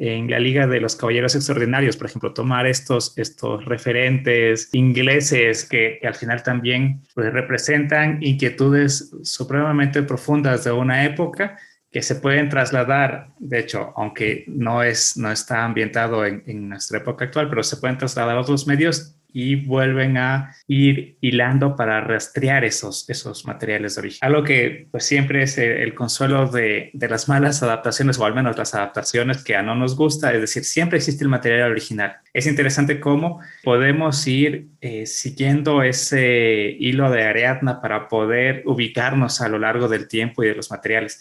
[0.01, 5.99] en la Liga de los Caballeros Extraordinarios, por ejemplo, tomar estos, estos referentes ingleses que,
[6.03, 11.55] al final también pues, representan inquietudes supremamente profundas de una época
[11.91, 16.97] que se pueden trasladar, de hecho, aunque no, es, no está ambientado en, en nuestra
[16.97, 22.01] época actual, pero se pueden trasladar a otros medios y vuelven a ir hilando para
[22.01, 24.19] rastrear esos, esos materiales de origen.
[24.21, 28.57] Algo que pues siempre es el, consuelo de, de, las malas adaptaciones o al menos
[28.57, 32.17] las adaptaciones que a no nos gusta, es decir, siempre existe el material original.
[32.33, 39.49] Es interesante cómo podemos ir eh, siguiendo ese hilo de Ariadna para poder ubicarnos a
[39.49, 41.19] lo largo del tiempo y de los materiales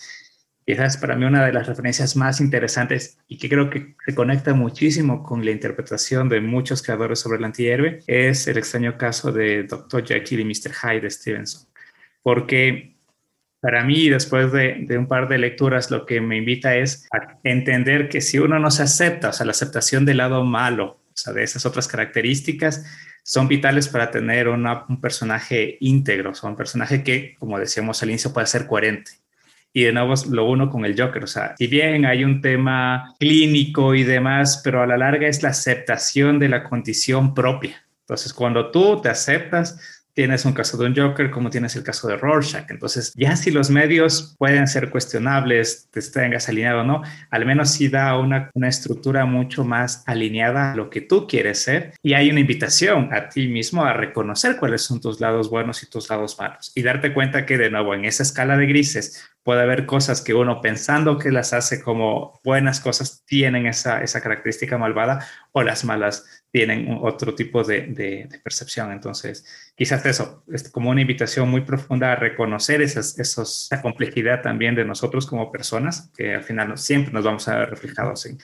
[0.66, 4.54] quizás para mí una de las referencias más interesantes y que creo que se conecta
[4.54, 9.64] muchísimo con la interpretación de muchos creadores sobre el antihéroe es el extraño caso de
[9.64, 10.04] Dr.
[10.06, 10.72] Jekyll y Mr.
[10.72, 11.68] Hyde de Stevenson.
[12.22, 12.94] Porque
[13.60, 18.08] para mí, después de, un par de lecturas, lo que me invita es a entender
[18.08, 21.32] que si uno no se acepta, o sea, la aceptación del lado malo, o sea,
[21.32, 22.86] de esas otras características,
[23.22, 28.10] son vitales para tener un personaje íntegro, o sea, un personaje que, como decíamos al
[28.10, 29.12] inicio, puede ser coherente
[29.72, 31.24] y de nuevo lo uno con el Joker.
[31.24, 35.42] O sea, si bien hay un tema clínico y demás, pero a la larga es
[35.42, 37.84] la aceptación de la condición propia.
[38.02, 42.08] Entonces, cuando tú te aceptas, tienes un caso de un Joker como tienes el caso
[42.08, 42.70] de Rorschach.
[42.70, 47.70] Entonces, ya si los medios pueden ser cuestionables, te tengas alineado o no, al menos
[47.70, 52.14] sí da una, una estructura mucho más alineada a lo que tú quieres ser y
[52.14, 56.08] hay una invitación a ti mismo a reconocer cuáles son tus lados buenos y tus
[56.08, 59.86] lados malos y darte cuenta que de nuevo en esa escala de grises puede haber
[59.86, 65.26] cosas que uno pensando que las hace como buenas cosas tienen esa, esa característica malvada
[65.52, 68.92] o las malas tienen otro tipo de, percepción.
[68.92, 69.44] Entonces,
[69.74, 75.26] quizás eso es como una invitación muy profunda a reconocer esa complejidad también de nosotros
[75.26, 78.38] como personas, que al final siempre nos vamos a ver reflejados en,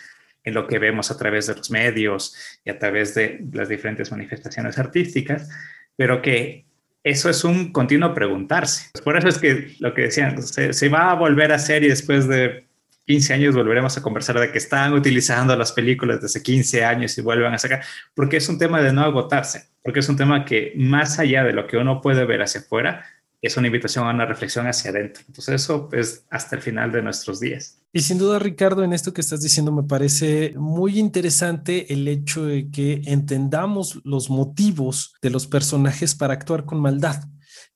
[0.45, 2.35] en lo que vemos a través de los medios
[2.65, 5.49] y a través de las diferentes manifestaciones artísticas,
[5.97, 6.67] pero que
[7.07, 8.91] eso es un continuo preguntarse.
[9.05, 12.27] Por eso es que lo que decían, se, va a volver a hacer y después
[12.27, 12.66] de
[13.07, 17.23] 15 años volveremos a conversar de que están utilizando las películas desde 15 años y
[17.23, 17.83] vuelvan a sacar,
[18.15, 21.53] porque es un tema de no agotarse, porque es un tema que más allá de
[21.53, 23.05] lo que uno puede ver hacia afuera,
[23.41, 25.23] es una invitación a una reflexión hacia adentro.
[25.29, 27.81] Entonces eso es hasta el final de nuestros días.
[27.93, 32.45] Y sin duda, Ricardo, en esto que estás diciendo me parece muy interesante el hecho
[32.45, 37.23] de que entendamos los motivos de los personajes para actuar con maldad.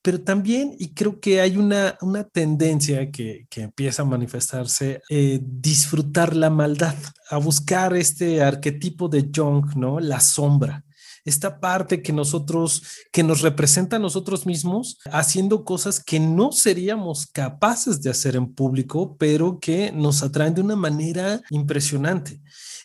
[0.01, 5.39] Pero también, y creo que hay una, una tendencia que, que empieza a manifestarse, eh,
[5.43, 6.95] disfrutar la maldad,
[7.29, 9.99] a buscar este arquetipo de Jung, ¿no?
[9.99, 10.83] La sombra
[11.25, 17.27] esta parte que nosotros, que nos representa a nosotros mismos, haciendo cosas que no seríamos
[17.27, 22.41] capaces de hacer en público, pero que nos atraen de una manera impresionante.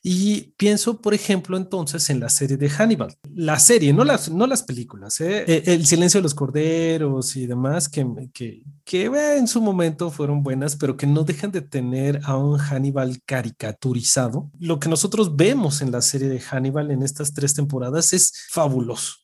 [0.08, 3.16] Y pienso, por ejemplo, entonces en la serie de Hannibal.
[3.34, 5.44] La serie, no las, no las películas, ¿eh?
[5.48, 10.44] Eh, El silencio de los corderos y demás, que, que, que en su momento fueron
[10.44, 14.48] buenas, pero que no dejan de tener a un Hannibal caricaturizado.
[14.60, 19.14] Lo que nosotros vemos en la serie de Hannibal en estas tres temporadas es fabuloso.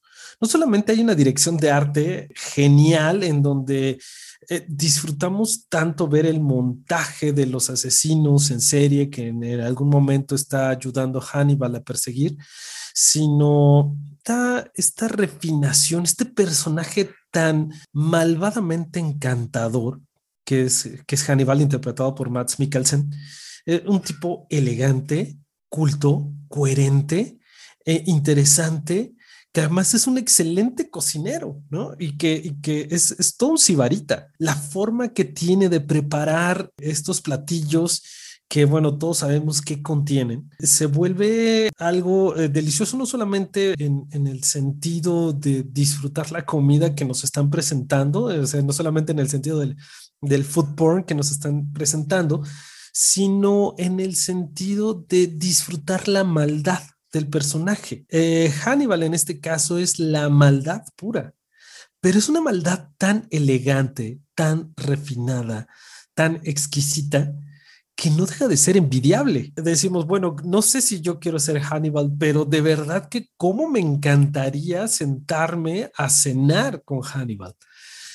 [0.41, 4.01] No solamente hay una dirección de arte genial en donde
[4.55, 10.35] eh, disfrutamos tanto ver el montaje de los asesinos en serie que en algún momento
[10.35, 12.37] está ayudando a Hannibal a perseguir,
[12.93, 20.03] sino esta, esta refinación, este personaje tan malvadamente encantador
[20.45, 23.11] que es, que es Hannibal interpretado por Max Mikkelsen,
[23.65, 25.39] eh, un tipo elegante,
[25.71, 27.39] culto, coherente,
[27.87, 29.15] eh, interesante,
[29.53, 31.93] que además es un excelente cocinero, ¿no?
[31.99, 34.29] Y que, y que es, es todo un sibarita.
[34.39, 38.03] La forma que tiene de preparar estos platillos
[38.53, 44.27] que bueno, todos sabemos qué contienen, se vuelve algo eh, delicioso no solamente en, en,
[44.27, 49.21] el sentido de disfrutar la comida que nos están presentando, o sea, no solamente en
[49.21, 49.79] el sentido del,
[50.21, 52.43] del food porn que nos están presentando,
[52.93, 56.83] sino en el sentido de disfrutar la maldad
[57.13, 58.05] del personaje.
[58.09, 61.35] Eh, Hannibal en este caso es la maldad pura,
[62.01, 65.69] pero es una maldad tan elegante, tan refinada,
[66.15, 67.35] tan exquisita,
[67.95, 69.53] que no deja de ser envidiable.
[69.55, 73.81] Decimos, bueno, no sé si yo quiero ser Hannibal, pero de verdad que cómo me
[73.81, 77.55] encantaría sentarme a cenar con Hannibal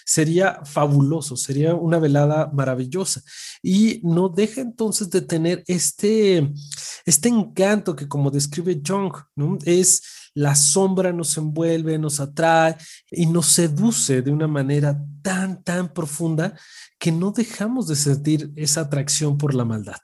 [0.07, 3.21] sería fabuloso, sería una velada maravillosa.
[3.61, 6.49] Y no deja entonces de tener este,
[7.05, 9.13] este encanto que como describe Jung,
[9.65, 10.01] es
[10.33, 12.77] la sombra nos envuelve, nos atrae
[13.11, 16.57] y nos seduce de una manera tan, tan profunda
[16.97, 19.97] que no dejamos de sentir esa atracción por la maldad,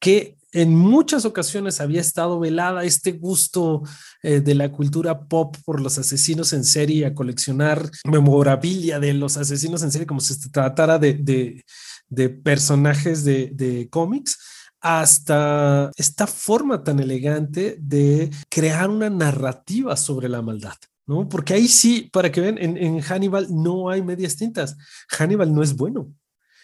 [0.00, 3.82] que en muchas ocasiones había estado velada este gusto
[4.22, 9.36] eh, de la cultura pop por los asesinos en serie, a coleccionar memorabilia de los
[9.36, 11.62] asesinos en serie como si se tratara de,
[12.08, 14.38] de, personajes de, cómics
[14.80, 20.76] hasta esta forma tan elegante de crear una narrativa sobre la maldad.
[21.06, 21.28] ¿no?
[21.28, 24.76] Porque ahí sí, para que vean, en, en, Hannibal no hay medias tintas.
[25.08, 26.10] Hannibal no es bueno.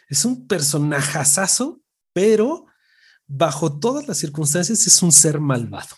[0.09, 1.83] Es un personajazazo,
[2.15, 2.67] pero
[3.35, 5.97] bajo todas las circunstancias es un ser malvado.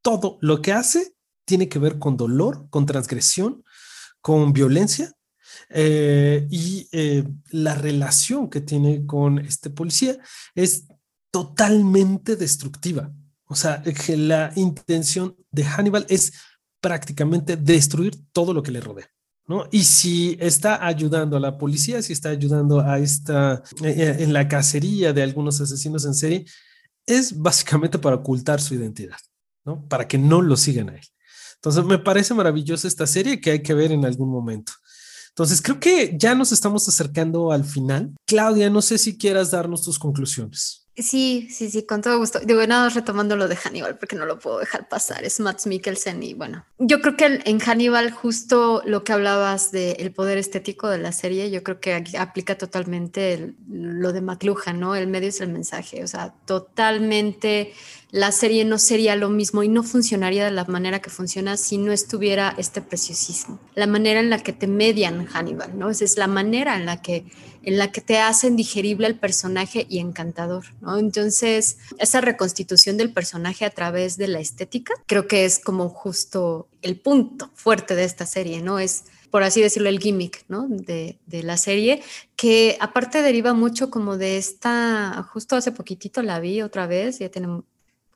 [0.00, 1.14] Todo lo que hace
[1.44, 3.64] tiene que ver con dolor, con transgresión,
[4.20, 5.12] con violencia
[5.70, 10.18] eh, y eh, la relación que tiene con este policía
[10.54, 10.86] es
[11.32, 13.12] totalmente destructiva.
[13.46, 16.32] O sea, que la intención de Hannibal es
[16.80, 19.08] prácticamente destruir todo lo que le rodea.
[19.46, 19.66] ¿no?
[19.72, 24.46] Y si está ayudando a la policía, si está ayudando a esta, eh, en la
[24.46, 26.44] cacería de algunos asesinos en serie,
[27.08, 29.18] es básicamente para ocultar su identidad,
[29.64, 29.84] ¿no?
[29.88, 31.06] Para que no lo sigan a él.
[31.56, 34.72] Entonces, me parece maravillosa esta serie que hay que ver en algún momento.
[35.30, 38.14] Entonces, creo que ya nos estamos acercando al final.
[38.26, 40.87] Claudia, no sé si quieras darnos tus conclusiones.
[40.98, 42.40] Sí, sí, sí, con todo gusto.
[42.40, 45.24] Digo, nada, retomando lo de Hannibal, porque no lo puedo dejar pasar.
[45.24, 50.12] Es Matt Mikkelsen y bueno, yo creo que en Hannibal justo lo que hablabas del
[50.12, 54.96] poder estético de la serie, yo creo que aplica totalmente lo de McLuhan, ¿no?
[54.96, 57.72] El medio es el mensaje, o sea, totalmente
[58.10, 61.76] la serie no sería lo mismo y no funcionaría de la manera que funciona si
[61.76, 63.60] no estuviera este preciosismo.
[63.74, 65.90] La manera en la que te median Hannibal, ¿no?
[65.90, 67.26] Esa es la manera en la que
[67.68, 70.96] en la que te hacen digerible el personaje y encantador, ¿no?
[70.96, 76.66] Entonces, esa reconstitución del personaje a través de la estética, creo que es como justo
[76.80, 78.78] el punto fuerte de esta serie, ¿no?
[78.78, 80.66] Es por así decirlo, el gimmick ¿no?
[80.66, 82.02] de, la serie,
[82.36, 87.28] que aparte deriva mucho como de esta, justo hace poquitito la vi otra vez, ya
[87.28, 87.60] tiene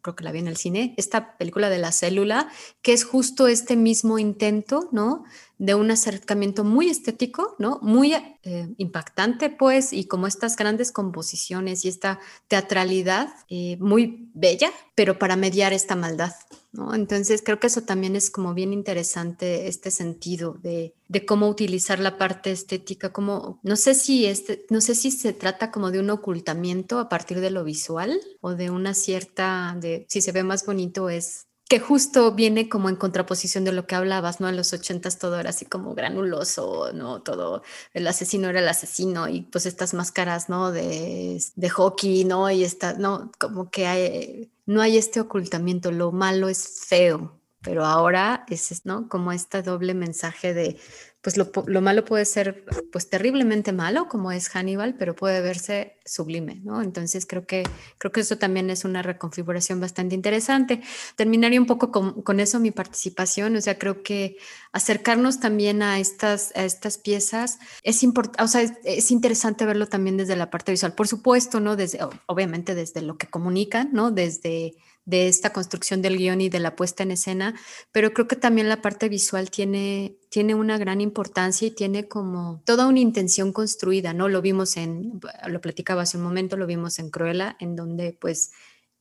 [0.03, 2.49] creo que la vi en el cine, esta película de la célula,
[2.83, 5.25] que es justo este mismo intento, ¿no?
[5.59, 7.79] De un acercamiento muy estético, ¿no?
[7.83, 14.71] Muy eh, impactante, pues, y como estas grandes composiciones y esta teatralidad eh, muy bella,
[14.95, 16.35] pero para mediar esta maldad,
[16.73, 16.95] ¿no?
[16.95, 21.99] Entonces creo que eso también es como bien interesante, este sentido de, de cómo utilizar
[21.99, 26.01] la parte estética, como, no sé si este, no sé si se trata como de
[26.01, 30.43] un ocultamiento a partir de lo visual o de una cierta, de si se ve
[30.43, 34.49] más bonito es que justo viene como en contraposición de lo que hablabas, ¿no?
[34.51, 37.23] En los ochentas todo era así como granuloso, ¿no?
[37.23, 37.63] Todo,
[37.95, 40.71] el asesino era el asesino y pues estas máscaras, ¿no?
[40.71, 42.51] De, de hockey, ¿no?
[42.51, 43.33] Y está, ¿no?
[43.39, 49.09] Como que hay, no hay este ocultamiento, lo malo es feo, pero ahora es, ¿no?
[49.09, 50.79] Como este doble mensaje de,
[51.23, 56.57] pues lo, malo puede ser pues terriblemente malo como es Hannibal, pero puede verse sublime,
[56.65, 56.83] ¿no?
[56.83, 57.63] Entonces creo que,
[57.99, 60.83] creo que eso también es una reconfiguración bastante interesante.
[61.15, 64.37] Terminaría un poco con, eso mi participación, o sea, creo que
[64.73, 70.17] acercarnos también a estas, a estas piezas es importante, o sea, es, interesante verlo también
[70.17, 71.77] desde la parte visual, por supuesto, ¿no?
[71.77, 74.11] Desde, obviamente desde lo que comunican, ¿no?
[74.11, 77.55] Desde de esta construcción del guion y de la puesta en escena,
[77.91, 82.63] pero creo que también la parte visual tiene, tiene una gran importancia y tiene como
[82.65, 84.29] toda una intención construida, ¿no?
[84.29, 88.53] Lo vimos en, lo platicaba hace un momento, lo vimos en Cruella, en donde pues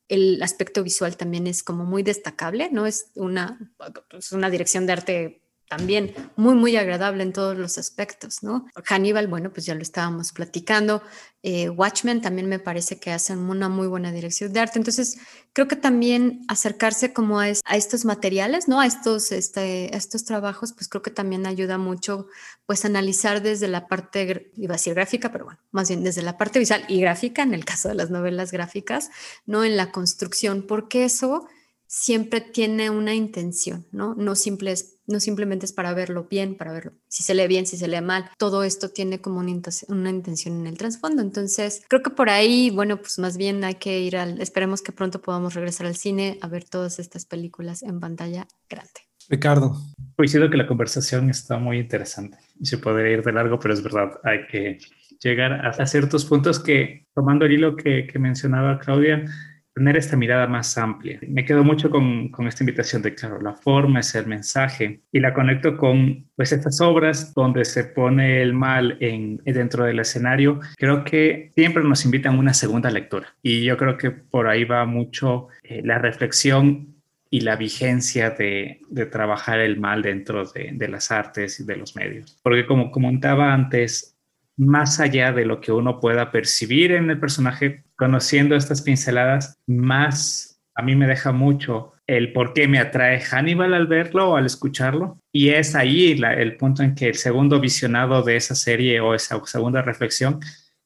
[0.07, 2.85] el aspecto visual también es como muy destacable, ¿no?
[2.85, 3.73] Es una,
[4.11, 5.40] es una dirección de arte
[5.71, 8.65] también muy, muy agradable en todos los aspectos, ¿no?
[8.83, 11.01] Hannibal, bueno, pues ya lo estábamos platicando.
[11.43, 14.79] Eh, Watchmen también me parece que hacen una muy buena dirección de arte.
[14.79, 15.17] Entonces,
[15.53, 18.81] creo que también acercarse como a, estos materiales, ¿no?
[18.81, 22.27] A estos, este, estos trabajos, pues creo que también ayuda mucho,
[22.65, 26.37] pues analizar desde la parte, iba a decir gráfica, pero bueno, más bien desde la
[26.37, 29.09] parte visual y gráfica, en el caso de las novelas gráficas,
[29.45, 29.63] ¿no?
[29.63, 31.47] En la construcción, porque eso
[31.93, 34.15] siempre tiene una intención, ¿no?
[34.15, 34.75] No, simple
[35.07, 37.99] no simplemente es para verlo bien, para verlo si se lee bien, si se lee
[37.99, 38.29] mal.
[38.37, 41.21] Todo esto tiene como una, una intención en el trasfondo.
[41.21, 44.93] Entonces, creo que por ahí, bueno, pues más bien hay que ir al, esperemos que
[44.93, 49.01] pronto podamos regresar al cine a ver todas estas películas en pantalla grande.
[49.27, 49.75] Ricardo.
[50.15, 53.83] Coincido que la conversación está muy interesante y se podría ir de largo, pero es
[53.83, 54.77] verdad, hay que
[55.19, 59.25] llegar a ciertos puntos que, tomando el hilo que, que mencionaba Claudia,
[59.73, 61.19] tener esta mirada más amplia.
[61.27, 65.19] Me quedo mucho con, con, esta invitación de, claro, la forma es el mensaje y
[65.19, 70.59] la conecto con pues estas obras donde se pone el mal en, dentro del escenario.
[70.77, 74.85] Creo que siempre nos invitan una segunda lectura y yo creo que por ahí va
[74.85, 76.91] mucho eh, la reflexión
[77.33, 81.77] y la vigencia de, de trabajar el mal dentro de, de, las artes y de
[81.77, 82.37] los medios.
[82.43, 84.17] Porque como comentaba antes,
[84.57, 90.51] más allá de lo que uno pueda percibir en el personaje, conociendo estas pinceladas, más
[90.75, 94.45] a mí me deja mucho el por qué me atrae Hannibal al verlo o al
[94.45, 95.19] escucharlo.
[95.31, 99.39] Y es ahí el punto en que el segundo visionado de esa serie o esa
[99.45, 100.39] segunda reflexión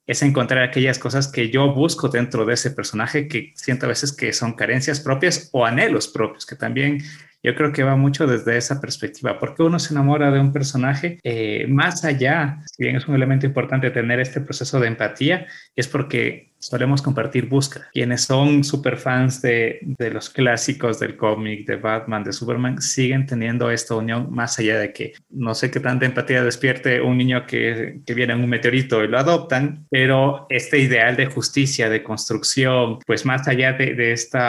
[0.07, 4.15] es encontrar aquellas cosas que yo busco dentro de ese personaje que siento a veces
[4.15, 6.99] que son carencias propias o anhelos propios, que también
[7.45, 11.19] yo creo que va mucho desde esa perspectiva, porque uno se enamora de un personaje
[11.23, 15.87] eh, más allá, si bien es un elemento importante tener este proceso de empatía, es
[15.87, 17.89] porque solemos compartir búsqueda.
[17.93, 23.25] Quienes son super fans de, de los clásicos del cómic, de Batman, de Superman, siguen
[23.25, 27.45] teniendo esta unión más allá de que no sé qué tanta empatía despierte un niño
[27.45, 32.03] que, que viene en un meteorito y lo adoptan, pero este ideal de justicia, de
[32.03, 34.39] construcción, pues más allá de, de este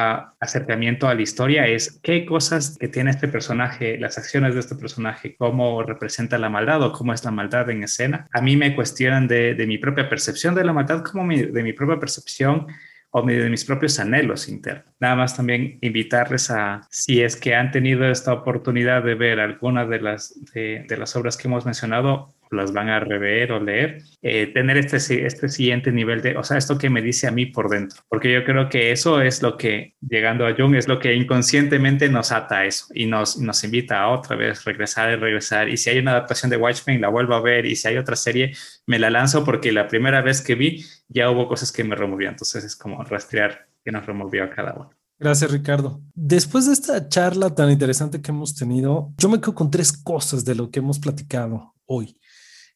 [0.40, 4.74] acercamiento a la historia es qué cosas que tiene este personaje, las acciones de este
[4.74, 8.26] personaje, cómo representa la maldad o cómo es la maldad en escena.
[8.32, 11.72] A mí me cuestionan de, de mi propia percepción de la maldad como de mi
[11.72, 12.66] propia percepción
[13.10, 14.94] o de mis propios anhelos internos.
[15.00, 19.86] Nada más también invitarles a, si es que han tenido esta oportunidad de ver alguna
[19.86, 24.02] de las, de, de las obras que hemos mencionado, las van a rever o leer,
[24.22, 27.46] eh, tener este, este siguiente nivel de, o sea, esto que me dice a mí
[27.46, 30.98] por dentro, porque yo creo que eso es lo que, llegando a Jung, es lo
[30.98, 35.16] que inconscientemente nos ata a eso y nos, nos invita a otra vez regresar y
[35.16, 35.68] regresar.
[35.68, 38.16] Y si hay una adaptación de Watchmen, la vuelvo a ver, y si hay otra
[38.16, 38.52] serie,
[38.86, 42.32] me la lanzo porque la primera vez que vi ya hubo cosas que me removían,
[42.32, 44.90] entonces es como rastrear que nos removió a cada uno.
[45.18, 46.02] Gracias, Ricardo.
[46.14, 50.44] Después de esta charla tan interesante que hemos tenido, yo me quedo con tres cosas
[50.44, 52.18] de lo que hemos platicado hoy.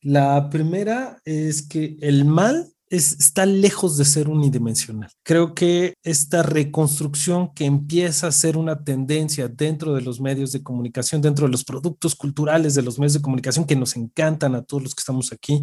[0.03, 5.11] La primera es que el mal está lejos de ser unidimensional.
[5.23, 10.63] Creo que esta reconstrucción que empieza a ser una tendencia dentro de los medios de
[10.63, 14.63] comunicación, dentro de los productos culturales de los medios de comunicación que nos encantan a
[14.63, 15.63] todos los que estamos aquí,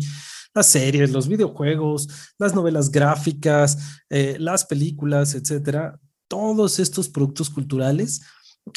[0.53, 2.07] las series, los videojuegos,
[2.39, 3.77] las novelas gráficas,
[4.09, 8.21] eh, las películas, etcétera, todos estos productos culturales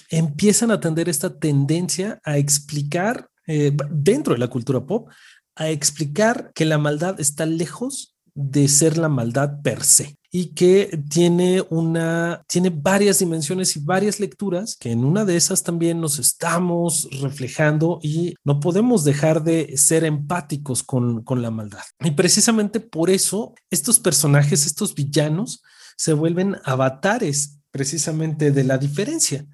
[0.08, 5.08] empiezan a atender esta tendencia a explicar eh, dentro de la cultura pop,
[5.56, 11.02] a explicar que la maldad está lejos de ser la maldad per se y que
[11.10, 16.18] tiene una tiene varias dimensiones y varias lecturas que en una de esas también nos
[16.18, 21.82] estamos reflejando y no podemos dejar de ser empáticos con, con la maldad.
[22.04, 25.62] Y precisamente por eso estos personajes, estos villanos,
[25.96, 29.46] se vuelven avatares precisamente de la diferencia.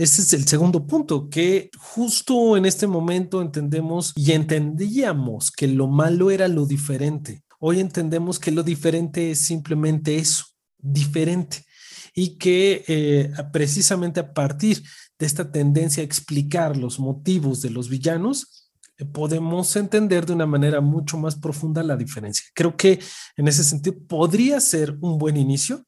[0.00, 5.88] Este es el segundo punto, que justo en este momento entendemos y entendíamos que lo
[5.88, 7.42] malo era lo diferente.
[7.58, 10.46] Hoy entendemos que lo diferente es simplemente eso,
[10.78, 11.66] diferente.
[12.14, 14.82] Y que eh, precisamente a partir
[15.18, 20.46] de esta tendencia a explicar los motivos de los villanos, eh, podemos entender de una
[20.46, 22.46] manera mucho más profunda la diferencia.
[22.54, 23.00] Creo que
[23.36, 25.84] en ese sentido podría ser un buen inicio,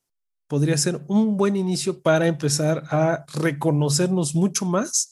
[0.52, 5.10] podría ser un buen inicio para empezar a reconocernos mucho más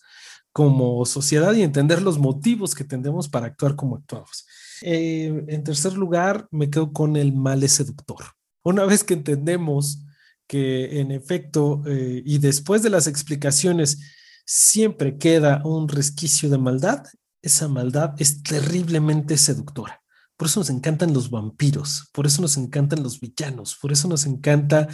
[0.52, 4.44] como sociedad y entender los motivos que tendemos para actuar como actuamos.
[4.82, 8.22] Eh, en tercer lugar, me quedo con el mal seductor.
[8.62, 10.04] Una vez que entendemos
[10.46, 13.98] que en efecto, eh, y después de las explicaciones,
[14.44, 17.02] siempre queda un resquicio de maldad,
[17.40, 20.02] esa maldad es terriblemente seductora.
[20.36, 24.26] Por eso nos encantan los vampiros, por eso nos encantan los villanos, por eso nos
[24.26, 24.88] encanta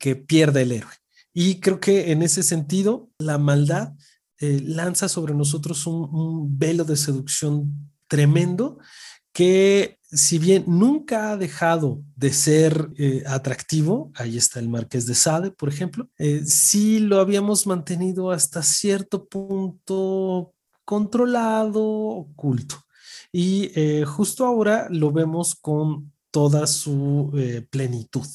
[0.00, 0.94] que pierda el héroe.
[1.32, 3.92] Y creo que en ese sentido, la maldad
[4.38, 8.78] eh, lanza sobre nosotros un, velo de seducción tremendo
[9.32, 15.14] que si bien nunca ha dejado de ser eh, atractivo, ahí está el Marqués de
[15.14, 20.52] Sade, por ejemplo, eh, sí lo habíamos mantenido hasta cierto punto
[20.84, 22.76] controlado, oculto.
[23.32, 23.70] Y
[24.06, 27.30] justo ahora lo vemos con toda su
[27.70, 28.26] plenitud.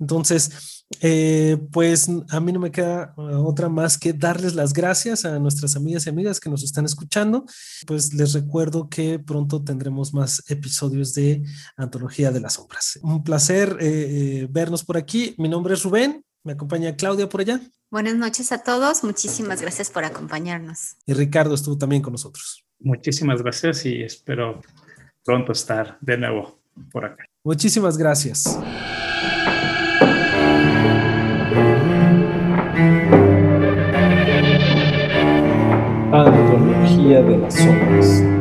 [0.00, 5.24] Entonces, eh, pues a mí no me queda uh, otra más que darles las gracias
[5.24, 7.44] a nuestras amigas y amigas que nos están escuchando.
[7.86, 11.44] Pues les recuerdo que pronto tendremos más episodios de
[11.76, 12.98] Antología de las Sombras.
[13.02, 15.34] Un placer eh, eh, vernos por aquí.
[15.38, 16.24] Mi nombre es Rubén.
[16.42, 17.60] Me acompaña Claudia por allá.
[17.90, 19.04] Buenas noches a todos.
[19.04, 20.96] Muchísimas gracias por acompañarnos.
[21.06, 22.64] Y Ricardo estuvo también con nosotros.
[22.80, 24.62] Muchísimas gracias y espero
[25.22, 26.58] pronto estar de nuevo
[26.90, 27.24] por acá.
[27.44, 28.58] Muchísimas gracias.
[37.10, 38.39] De las Sombras.